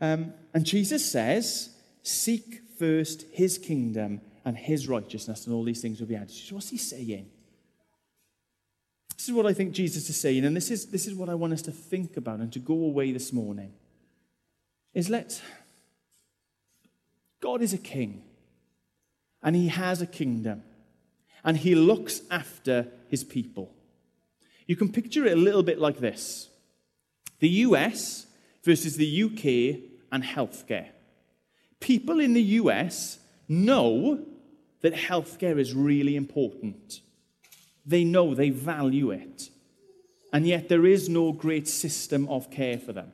Um, 0.00 0.32
and 0.54 0.64
Jesus 0.64 1.04
says, 1.04 1.68
Seek 2.02 2.62
first 2.78 3.26
his 3.32 3.58
kingdom 3.58 4.22
and 4.44 4.56
his 4.56 4.88
righteousness, 4.88 5.46
and 5.46 5.54
all 5.54 5.62
these 5.62 5.82
things 5.82 6.00
will 6.00 6.08
be 6.08 6.16
added. 6.16 6.34
What's 6.50 6.70
he 6.70 6.78
saying? 6.78 7.30
This 9.22 9.28
is 9.28 9.36
what 9.36 9.46
I 9.46 9.52
think 9.52 9.70
Jesus 9.70 10.10
is 10.10 10.16
saying, 10.16 10.44
and 10.44 10.56
this 10.56 10.68
is, 10.68 10.86
this 10.86 11.06
is 11.06 11.14
what 11.14 11.28
I 11.28 11.36
want 11.36 11.52
us 11.52 11.62
to 11.62 11.70
think 11.70 12.16
about 12.16 12.40
and 12.40 12.52
to 12.54 12.58
go 12.58 12.74
away 12.74 13.12
this 13.12 13.32
morning. 13.32 13.72
Is 14.94 15.08
let 15.08 15.40
God 17.38 17.62
is 17.62 17.72
a 17.72 17.78
king, 17.78 18.24
and 19.40 19.54
he 19.54 19.68
has 19.68 20.02
a 20.02 20.08
kingdom, 20.08 20.64
and 21.44 21.56
he 21.56 21.76
looks 21.76 22.22
after 22.32 22.88
his 23.06 23.22
people. 23.22 23.72
You 24.66 24.74
can 24.74 24.90
picture 24.90 25.24
it 25.24 25.34
a 25.34 25.40
little 25.40 25.62
bit 25.62 25.78
like 25.78 26.00
this 26.00 26.48
the 27.38 27.48
US 27.48 28.26
versus 28.64 28.96
the 28.96 29.22
UK 29.22 29.84
and 30.10 30.24
healthcare. 30.24 30.88
People 31.78 32.18
in 32.18 32.32
the 32.32 32.42
US 32.58 33.20
know 33.46 34.24
that 34.80 34.94
healthcare 34.94 35.60
is 35.60 35.74
really 35.74 36.16
important. 36.16 37.02
They 37.84 38.04
know, 38.04 38.34
they 38.34 38.50
value 38.50 39.10
it. 39.10 39.50
And 40.32 40.46
yet 40.46 40.68
there 40.68 40.86
is 40.86 41.08
no 41.08 41.32
great 41.32 41.68
system 41.68 42.28
of 42.28 42.50
care 42.50 42.78
for 42.78 42.92
them. 42.92 43.12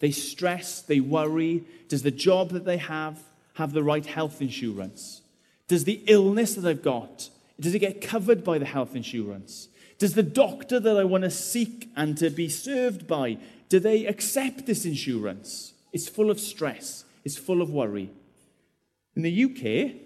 They 0.00 0.10
stress, 0.10 0.82
they 0.82 1.00
worry. 1.00 1.64
Does 1.88 2.02
the 2.02 2.10
job 2.10 2.50
that 2.50 2.64
they 2.64 2.78
have 2.78 3.22
have 3.54 3.72
the 3.72 3.82
right 3.82 4.04
health 4.04 4.40
insurance? 4.40 5.22
Does 5.68 5.84
the 5.84 6.02
illness 6.06 6.54
that 6.54 6.68
I've 6.68 6.82
got, 6.82 7.28
does 7.60 7.74
it 7.74 7.80
get 7.80 8.00
covered 8.00 8.42
by 8.42 8.58
the 8.58 8.64
health 8.64 8.96
insurance? 8.96 9.68
Does 9.98 10.14
the 10.14 10.22
doctor 10.22 10.78
that 10.80 10.96
I 10.96 11.04
want 11.04 11.24
to 11.24 11.30
seek 11.30 11.90
and 11.96 12.16
to 12.18 12.30
be 12.30 12.48
served 12.48 13.06
by, 13.06 13.38
do 13.68 13.80
they 13.80 14.06
accept 14.06 14.66
this 14.66 14.84
insurance? 14.84 15.74
It's 15.92 16.08
full 16.08 16.30
of 16.30 16.40
stress. 16.40 17.04
It's 17.24 17.36
full 17.36 17.60
of 17.60 17.70
worry. 17.70 18.10
In 19.16 19.22
the 19.22 19.44
UK, 19.44 19.96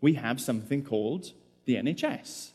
we 0.00 0.14
have 0.14 0.40
something 0.40 0.84
called 0.84 1.32
the 1.64 1.76
NHS 1.76 2.50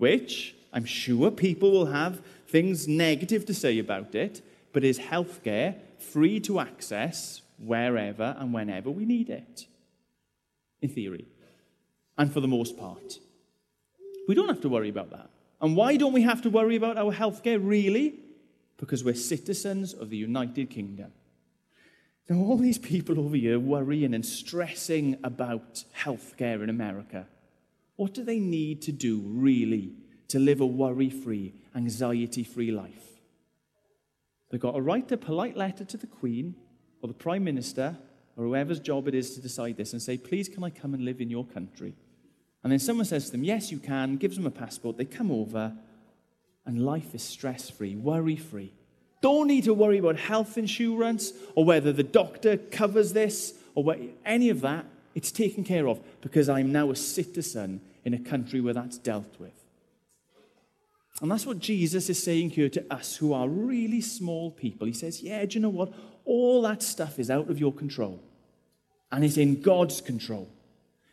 which 0.00 0.56
I'm 0.72 0.84
sure 0.84 1.30
people 1.30 1.70
will 1.70 1.86
have 1.86 2.20
things 2.48 2.88
negative 2.88 3.44
to 3.46 3.54
say 3.54 3.78
about 3.78 4.14
it, 4.14 4.42
but 4.72 4.82
is 4.82 4.98
healthcare 4.98 5.76
free 5.98 6.40
to 6.40 6.58
access 6.58 7.42
wherever 7.58 8.34
and 8.38 8.52
whenever 8.52 8.90
we 8.90 9.04
need 9.04 9.30
it. 9.30 9.66
in 10.82 10.88
theory, 10.88 11.26
and 12.16 12.32
for 12.32 12.40
the 12.40 12.48
most 12.48 12.78
part. 12.78 13.18
We 14.26 14.34
don't 14.34 14.48
have 14.48 14.62
to 14.62 14.68
worry 14.68 14.88
about 14.88 15.10
that. 15.10 15.28
And 15.60 15.76
why 15.76 15.96
don't 15.96 16.14
we 16.14 16.22
have 16.22 16.40
to 16.42 16.50
worry 16.50 16.76
about 16.76 16.96
our 16.96 17.12
healthcare, 17.12 17.60
really? 17.62 18.14
Because 18.78 19.04
we're 19.04 19.14
citizens 19.14 19.92
of 19.92 20.08
the 20.08 20.16
United 20.16 20.70
Kingdom. 20.70 21.12
Now, 22.28 22.36
all 22.36 22.56
these 22.56 22.78
people 22.78 23.18
over 23.20 23.36
here 23.36 23.58
worrying 23.58 24.14
and 24.14 24.24
stressing 24.24 25.18
about 25.22 25.84
healthcare 25.94 26.62
in 26.62 26.70
America, 26.70 27.26
what 28.00 28.14
do 28.14 28.24
they 28.24 28.38
need 28.38 28.80
to 28.80 28.92
do, 28.92 29.20
really, 29.26 29.92
to 30.26 30.38
live 30.38 30.62
a 30.62 30.66
worry 30.66 31.10
free, 31.10 31.52
anxiety 31.76 32.42
free 32.42 32.70
life? 32.70 33.20
They've 34.48 34.58
got 34.58 34.72
to 34.72 34.80
write 34.80 35.12
a 35.12 35.18
polite 35.18 35.54
letter 35.54 35.84
to 35.84 35.98
the 35.98 36.06
Queen 36.06 36.54
or 37.02 37.08
the 37.08 37.14
Prime 37.14 37.44
Minister 37.44 37.98
or 38.38 38.44
whoever's 38.44 38.80
job 38.80 39.06
it 39.06 39.14
is 39.14 39.34
to 39.34 39.42
decide 39.42 39.76
this 39.76 39.92
and 39.92 40.00
say, 40.00 40.16
please, 40.16 40.48
can 40.48 40.64
I 40.64 40.70
come 40.70 40.94
and 40.94 41.04
live 41.04 41.20
in 41.20 41.28
your 41.28 41.44
country? 41.44 41.94
And 42.64 42.72
then 42.72 42.78
someone 42.78 43.04
says 43.04 43.26
to 43.26 43.32
them, 43.32 43.44
yes, 43.44 43.70
you 43.70 43.78
can, 43.78 44.16
gives 44.16 44.38
them 44.38 44.46
a 44.46 44.50
passport, 44.50 44.96
they 44.96 45.04
come 45.04 45.30
over, 45.30 45.74
and 46.64 46.82
life 46.82 47.14
is 47.14 47.22
stress 47.22 47.68
free, 47.68 47.96
worry 47.96 48.36
free. 48.36 48.72
Don't 49.20 49.46
need 49.46 49.64
to 49.64 49.74
worry 49.74 49.98
about 49.98 50.16
health 50.16 50.56
insurance 50.56 51.34
or 51.54 51.66
whether 51.66 51.92
the 51.92 52.02
doctor 52.02 52.56
covers 52.56 53.12
this 53.12 53.52
or 53.74 53.94
any 54.24 54.48
of 54.48 54.62
that. 54.62 54.86
It's 55.14 55.30
taken 55.30 55.64
care 55.64 55.86
of 55.86 56.00
because 56.22 56.48
I'm 56.48 56.72
now 56.72 56.90
a 56.90 56.96
citizen 56.96 57.82
in 58.04 58.14
a 58.14 58.18
country 58.18 58.60
where 58.60 58.74
that's 58.74 58.98
dealt 58.98 59.38
with. 59.38 59.52
And 61.20 61.30
that's 61.30 61.44
what 61.44 61.58
Jesus 61.58 62.08
is 62.08 62.22
saying 62.22 62.50
here 62.50 62.70
to 62.70 62.92
us 62.92 63.16
who 63.16 63.32
are 63.32 63.48
really 63.48 64.00
small 64.00 64.50
people. 64.50 64.86
He 64.86 64.92
says, 64.92 65.22
Yeah, 65.22 65.44
do 65.44 65.54
you 65.54 65.60
know 65.60 65.68
what? 65.68 65.92
All 66.24 66.62
that 66.62 66.82
stuff 66.82 67.18
is 67.18 67.30
out 67.30 67.50
of 67.50 67.58
your 67.58 67.72
control, 67.72 68.20
and 69.12 69.24
it's 69.24 69.36
in 69.36 69.60
God's 69.60 70.00
control. 70.00 70.48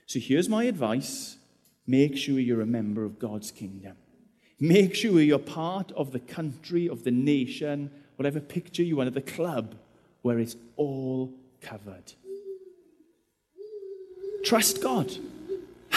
So 0.05 0.19
here's 0.19 0.47
my 0.47 0.63
advice 0.63 1.37
make 1.85 2.17
sure 2.17 2.39
you're 2.39 2.61
a 2.61 2.65
member 2.65 3.03
of 3.03 3.19
God's 3.19 3.51
kingdom. 3.51 3.95
Make 4.59 4.95
sure 4.95 5.21
you're 5.21 5.39
part 5.39 5.91
of 5.93 6.11
the 6.11 6.19
country, 6.19 6.89
of 6.89 7.03
the 7.03 7.11
nation, 7.11 7.91
whatever 8.15 8.39
picture 8.39 8.83
you 8.83 8.97
want, 8.97 9.07
of 9.07 9.13
the 9.13 9.21
club 9.21 9.75
where 10.21 10.39
it's 10.39 10.55
all 10.75 11.33
covered. 11.61 12.13
Trust 14.43 14.81
God. 14.81 15.15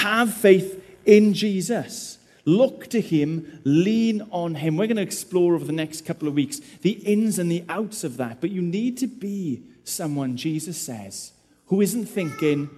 Have 0.00 0.32
faith 0.32 0.82
in 1.04 1.34
Jesus. 1.34 2.18
Look 2.46 2.88
to 2.88 3.02
Him, 3.02 3.60
lean 3.64 4.26
on 4.30 4.54
Him. 4.54 4.78
We're 4.78 4.86
going 4.86 4.96
to 4.96 5.02
explore 5.02 5.54
over 5.54 5.64
the 5.64 5.72
next 5.72 6.06
couple 6.06 6.26
of 6.26 6.34
weeks 6.34 6.58
the 6.80 6.92
ins 6.92 7.38
and 7.38 7.52
the 7.52 7.64
outs 7.68 8.02
of 8.02 8.16
that. 8.16 8.40
But 8.40 8.50
you 8.50 8.62
need 8.62 8.96
to 8.98 9.06
be 9.06 9.62
someone, 9.84 10.38
Jesus 10.38 10.80
says, 10.80 11.32
who 11.66 11.82
isn't 11.82 12.06
thinking, 12.06 12.70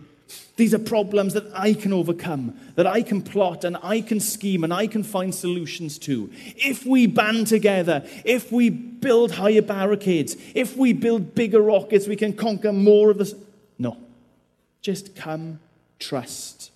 these 0.56 0.74
are 0.74 0.80
problems 0.80 1.34
that 1.34 1.44
I 1.54 1.74
can 1.74 1.92
overcome, 1.92 2.58
that 2.74 2.88
I 2.88 3.02
can 3.02 3.22
plot 3.22 3.62
and 3.62 3.76
I 3.84 4.00
can 4.00 4.18
scheme 4.18 4.64
and 4.64 4.72
I 4.72 4.88
can 4.88 5.04
find 5.04 5.32
solutions 5.32 5.98
to. 6.00 6.28
If 6.56 6.84
we 6.84 7.06
band 7.06 7.46
together, 7.46 8.04
if 8.24 8.50
we 8.50 8.68
build 8.68 9.32
higher 9.32 9.62
barricades, 9.62 10.36
if 10.54 10.76
we 10.76 10.92
build 10.92 11.36
bigger 11.36 11.60
rockets, 11.60 12.08
we 12.08 12.16
can 12.16 12.32
conquer 12.32 12.72
more 12.72 13.10
of 13.10 13.18
this. 13.18 13.34
No. 13.78 13.96
Just 14.80 15.14
come, 15.14 15.60
trust, 16.00 16.71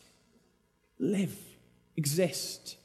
live, 0.98 1.36
exist. 1.96 2.76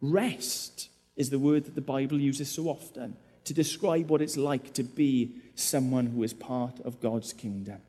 Rest 0.00 0.88
is 1.16 1.30
the 1.30 1.38
word 1.38 1.64
that 1.64 1.74
the 1.74 1.80
Bible 1.80 2.20
uses 2.20 2.50
so 2.50 2.64
often 2.68 3.16
to 3.44 3.54
describe 3.54 4.08
what 4.08 4.22
it's 4.22 4.36
like 4.36 4.72
to 4.74 4.82
be 4.82 5.32
someone 5.54 6.06
who 6.06 6.22
is 6.22 6.32
part 6.32 6.80
of 6.80 7.00
God's 7.00 7.32
kingdom. 7.32 7.80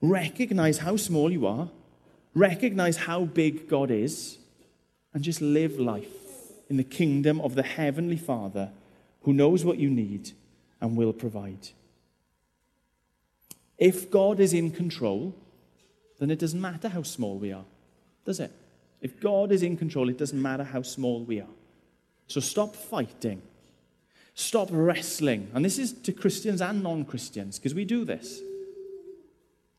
Recognize 0.00 0.78
how 0.78 0.96
small 0.96 1.30
you 1.30 1.46
are, 1.46 1.68
recognize 2.34 2.96
how 2.96 3.24
big 3.24 3.68
God 3.68 3.90
is, 3.90 4.38
and 5.12 5.24
just 5.24 5.40
live 5.40 5.78
life 5.78 6.06
in 6.68 6.76
the 6.76 6.84
kingdom 6.84 7.40
of 7.40 7.54
the 7.54 7.62
Heavenly 7.62 8.16
Father 8.16 8.70
who 9.22 9.32
knows 9.32 9.64
what 9.64 9.78
you 9.78 9.90
need 9.90 10.30
and 10.80 10.96
will 10.96 11.12
provide. 11.12 11.68
If 13.76 14.10
God 14.10 14.40
is 14.40 14.52
in 14.52 14.70
control, 14.70 15.34
then 16.18 16.30
it 16.30 16.38
doesn't 16.38 16.60
matter 16.60 16.88
how 16.88 17.02
small 17.02 17.38
we 17.38 17.52
are, 17.52 17.64
does 18.24 18.40
it? 18.40 18.52
If 19.00 19.20
God 19.20 19.52
is 19.52 19.62
in 19.62 19.76
control, 19.76 20.08
it 20.08 20.18
doesn't 20.18 20.40
matter 20.40 20.64
how 20.64 20.82
small 20.82 21.22
we 21.22 21.40
are. 21.40 21.54
So 22.26 22.40
stop 22.40 22.76
fighting. 22.76 23.42
Stop 24.34 24.68
wrestling. 24.70 25.50
And 25.54 25.64
this 25.64 25.78
is 25.78 25.92
to 25.92 26.12
Christians 26.12 26.60
and 26.60 26.82
non 26.82 27.04
Christians, 27.04 27.58
because 27.58 27.74
we 27.74 27.84
do 27.84 28.04
this. 28.04 28.40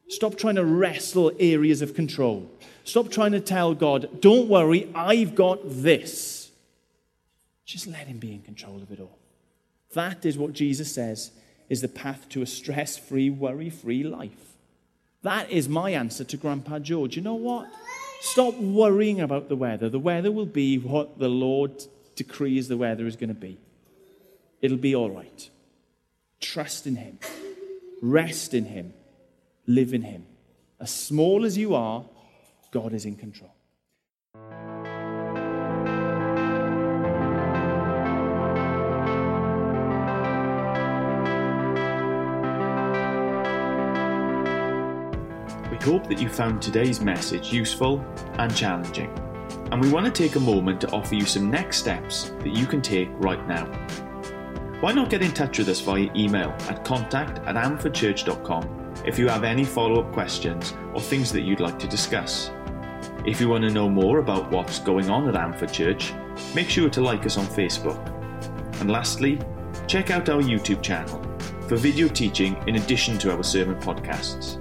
Stop 0.10 0.38
trying 0.38 0.56
to 0.56 0.66
wrestle 0.66 1.32
areas 1.40 1.82
of 1.82 1.96
control. 1.96 2.50
Stop 2.84 3.10
trying 3.10 3.32
to 3.32 3.40
tell 3.40 3.74
God, 3.74 4.22
don't 4.22 4.50
worry, 4.50 4.90
I've 4.94 5.36
got 5.36 5.60
this. 5.64 6.52
Just 7.66 7.88
let 7.88 8.08
Him 8.08 8.18
be 8.18 8.34
in 8.34 8.42
control 8.42 8.82
of 8.82 8.92
it 8.92 9.00
all. 9.00 9.18
That 9.94 10.26
is 10.26 10.38
what 10.38 10.54
Jesus 10.54 10.94
says 10.94 11.32
is 11.70 11.82
the 11.82 11.88
path 11.88 12.28
to 12.30 12.42
a 12.42 12.46
stress 12.46 12.98
free, 12.98 13.30
worry 13.30 13.70
free 13.70 14.04
life. 14.04 14.56
That 15.22 15.50
is 15.50 15.70
my 15.70 15.92
answer 15.92 16.26
to 16.26 16.38
Grandpa 16.38 16.80
George. 16.80 17.16
You 17.16 17.22
know 17.22 17.36
what? 17.36 17.70
Stop 18.22 18.56
worrying 18.56 19.20
about 19.20 19.50
the 19.50 19.56
weather. 19.56 19.90
The 19.90 20.00
weather 20.00 20.32
will 20.32 20.46
be 20.46 20.78
what 20.78 21.20
the 21.20 21.28
Lord 21.28 21.84
decrees 22.16 22.68
the 22.68 22.78
weather 22.78 23.08
is 23.08 23.16
going 23.16 23.30
to 23.30 23.34
be. 23.34 23.58
It'll 24.62 24.78
be 24.78 24.96
all 24.96 25.10
right. 25.10 25.50
Trust 26.40 26.88
in 26.88 26.96
Him, 26.96 27.20
rest 28.02 28.54
in 28.54 28.66
Him 28.66 28.94
live 29.68 29.94
in 29.94 30.04
Him. 30.04 30.26
As 30.80 30.92
small 30.92 31.46
as 31.46 31.58
you 31.58 31.76
are, 31.76 32.06
God 32.72 32.94
is 32.94 33.06
in 33.06 33.16
control. 33.16 33.54
Hope 45.82 46.06
that 46.10 46.22
you 46.22 46.30
found 46.30 46.62
today's 46.62 47.02
message 47.02 47.52
useful 47.52 48.06
and 48.38 48.56
challenging. 48.56 49.10
And 49.72 49.82
we 49.82 49.90
want 49.90 50.06
to 50.06 50.12
take 50.12 50.36
a 50.36 50.40
moment 50.40 50.80
to 50.82 50.92
offer 50.92 51.16
you 51.16 51.26
some 51.26 51.50
next 51.50 51.78
steps 51.78 52.30
that 52.40 52.56
you 52.56 52.68
can 52.68 52.84
take 52.84 53.10
right 53.14 53.48
now. 53.48 53.66
Why 54.80 54.92
not 54.92 55.10
get 55.10 55.24
in 55.24 55.32
touch 55.32 55.58
with 55.58 55.70
us 55.70 55.80
via 55.80 56.08
email 56.16 56.56
at 56.70 56.86
contact 56.86 57.40
at 57.48 57.56
amfordchurch.com 57.56 58.94
if 59.08 59.18
you 59.18 59.28
have 59.28 59.44
any 59.44 59.64
follow 59.64 60.04
up 60.04 60.14
questions 60.14 60.76
or 60.94 61.02
things 61.02 61.32
that 61.32 61.42
you'd 61.42 61.60
like 61.60 61.80
to 61.80 61.88
discuss. 61.88 62.52
If 63.26 63.42
you 63.42 63.50
want 63.50 63.64
to 63.64 63.72
know 63.72 63.90
more 63.90 64.20
about 64.20 64.52
what's 64.52 64.78
going 64.78 65.10
on 65.10 65.28
at 65.28 65.34
Ammanford 65.34 65.72
Church, 65.72 66.14
make 66.54 66.70
sure 66.70 66.92
to 66.92 67.02
like 67.02 67.26
us 67.26 67.38
on 67.40 67.46
Facebook. 67.46 68.00
And 68.82 68.92
lastly, 68.92 69.40
check 69.88 70.12
out 70.12 70.30
our 70.30 70.44
YouTube 70.44 70.84
channel 70.84 71.20
for 71.68 71.76
video 71.76 72.08
teaching 72.08 72.56
in 72.68 72.76
addition 72.76 73.18
to 73.20 73.36
our 73.36 73.44
sermon 73.44 73.80
podcasts. 73.80 74.61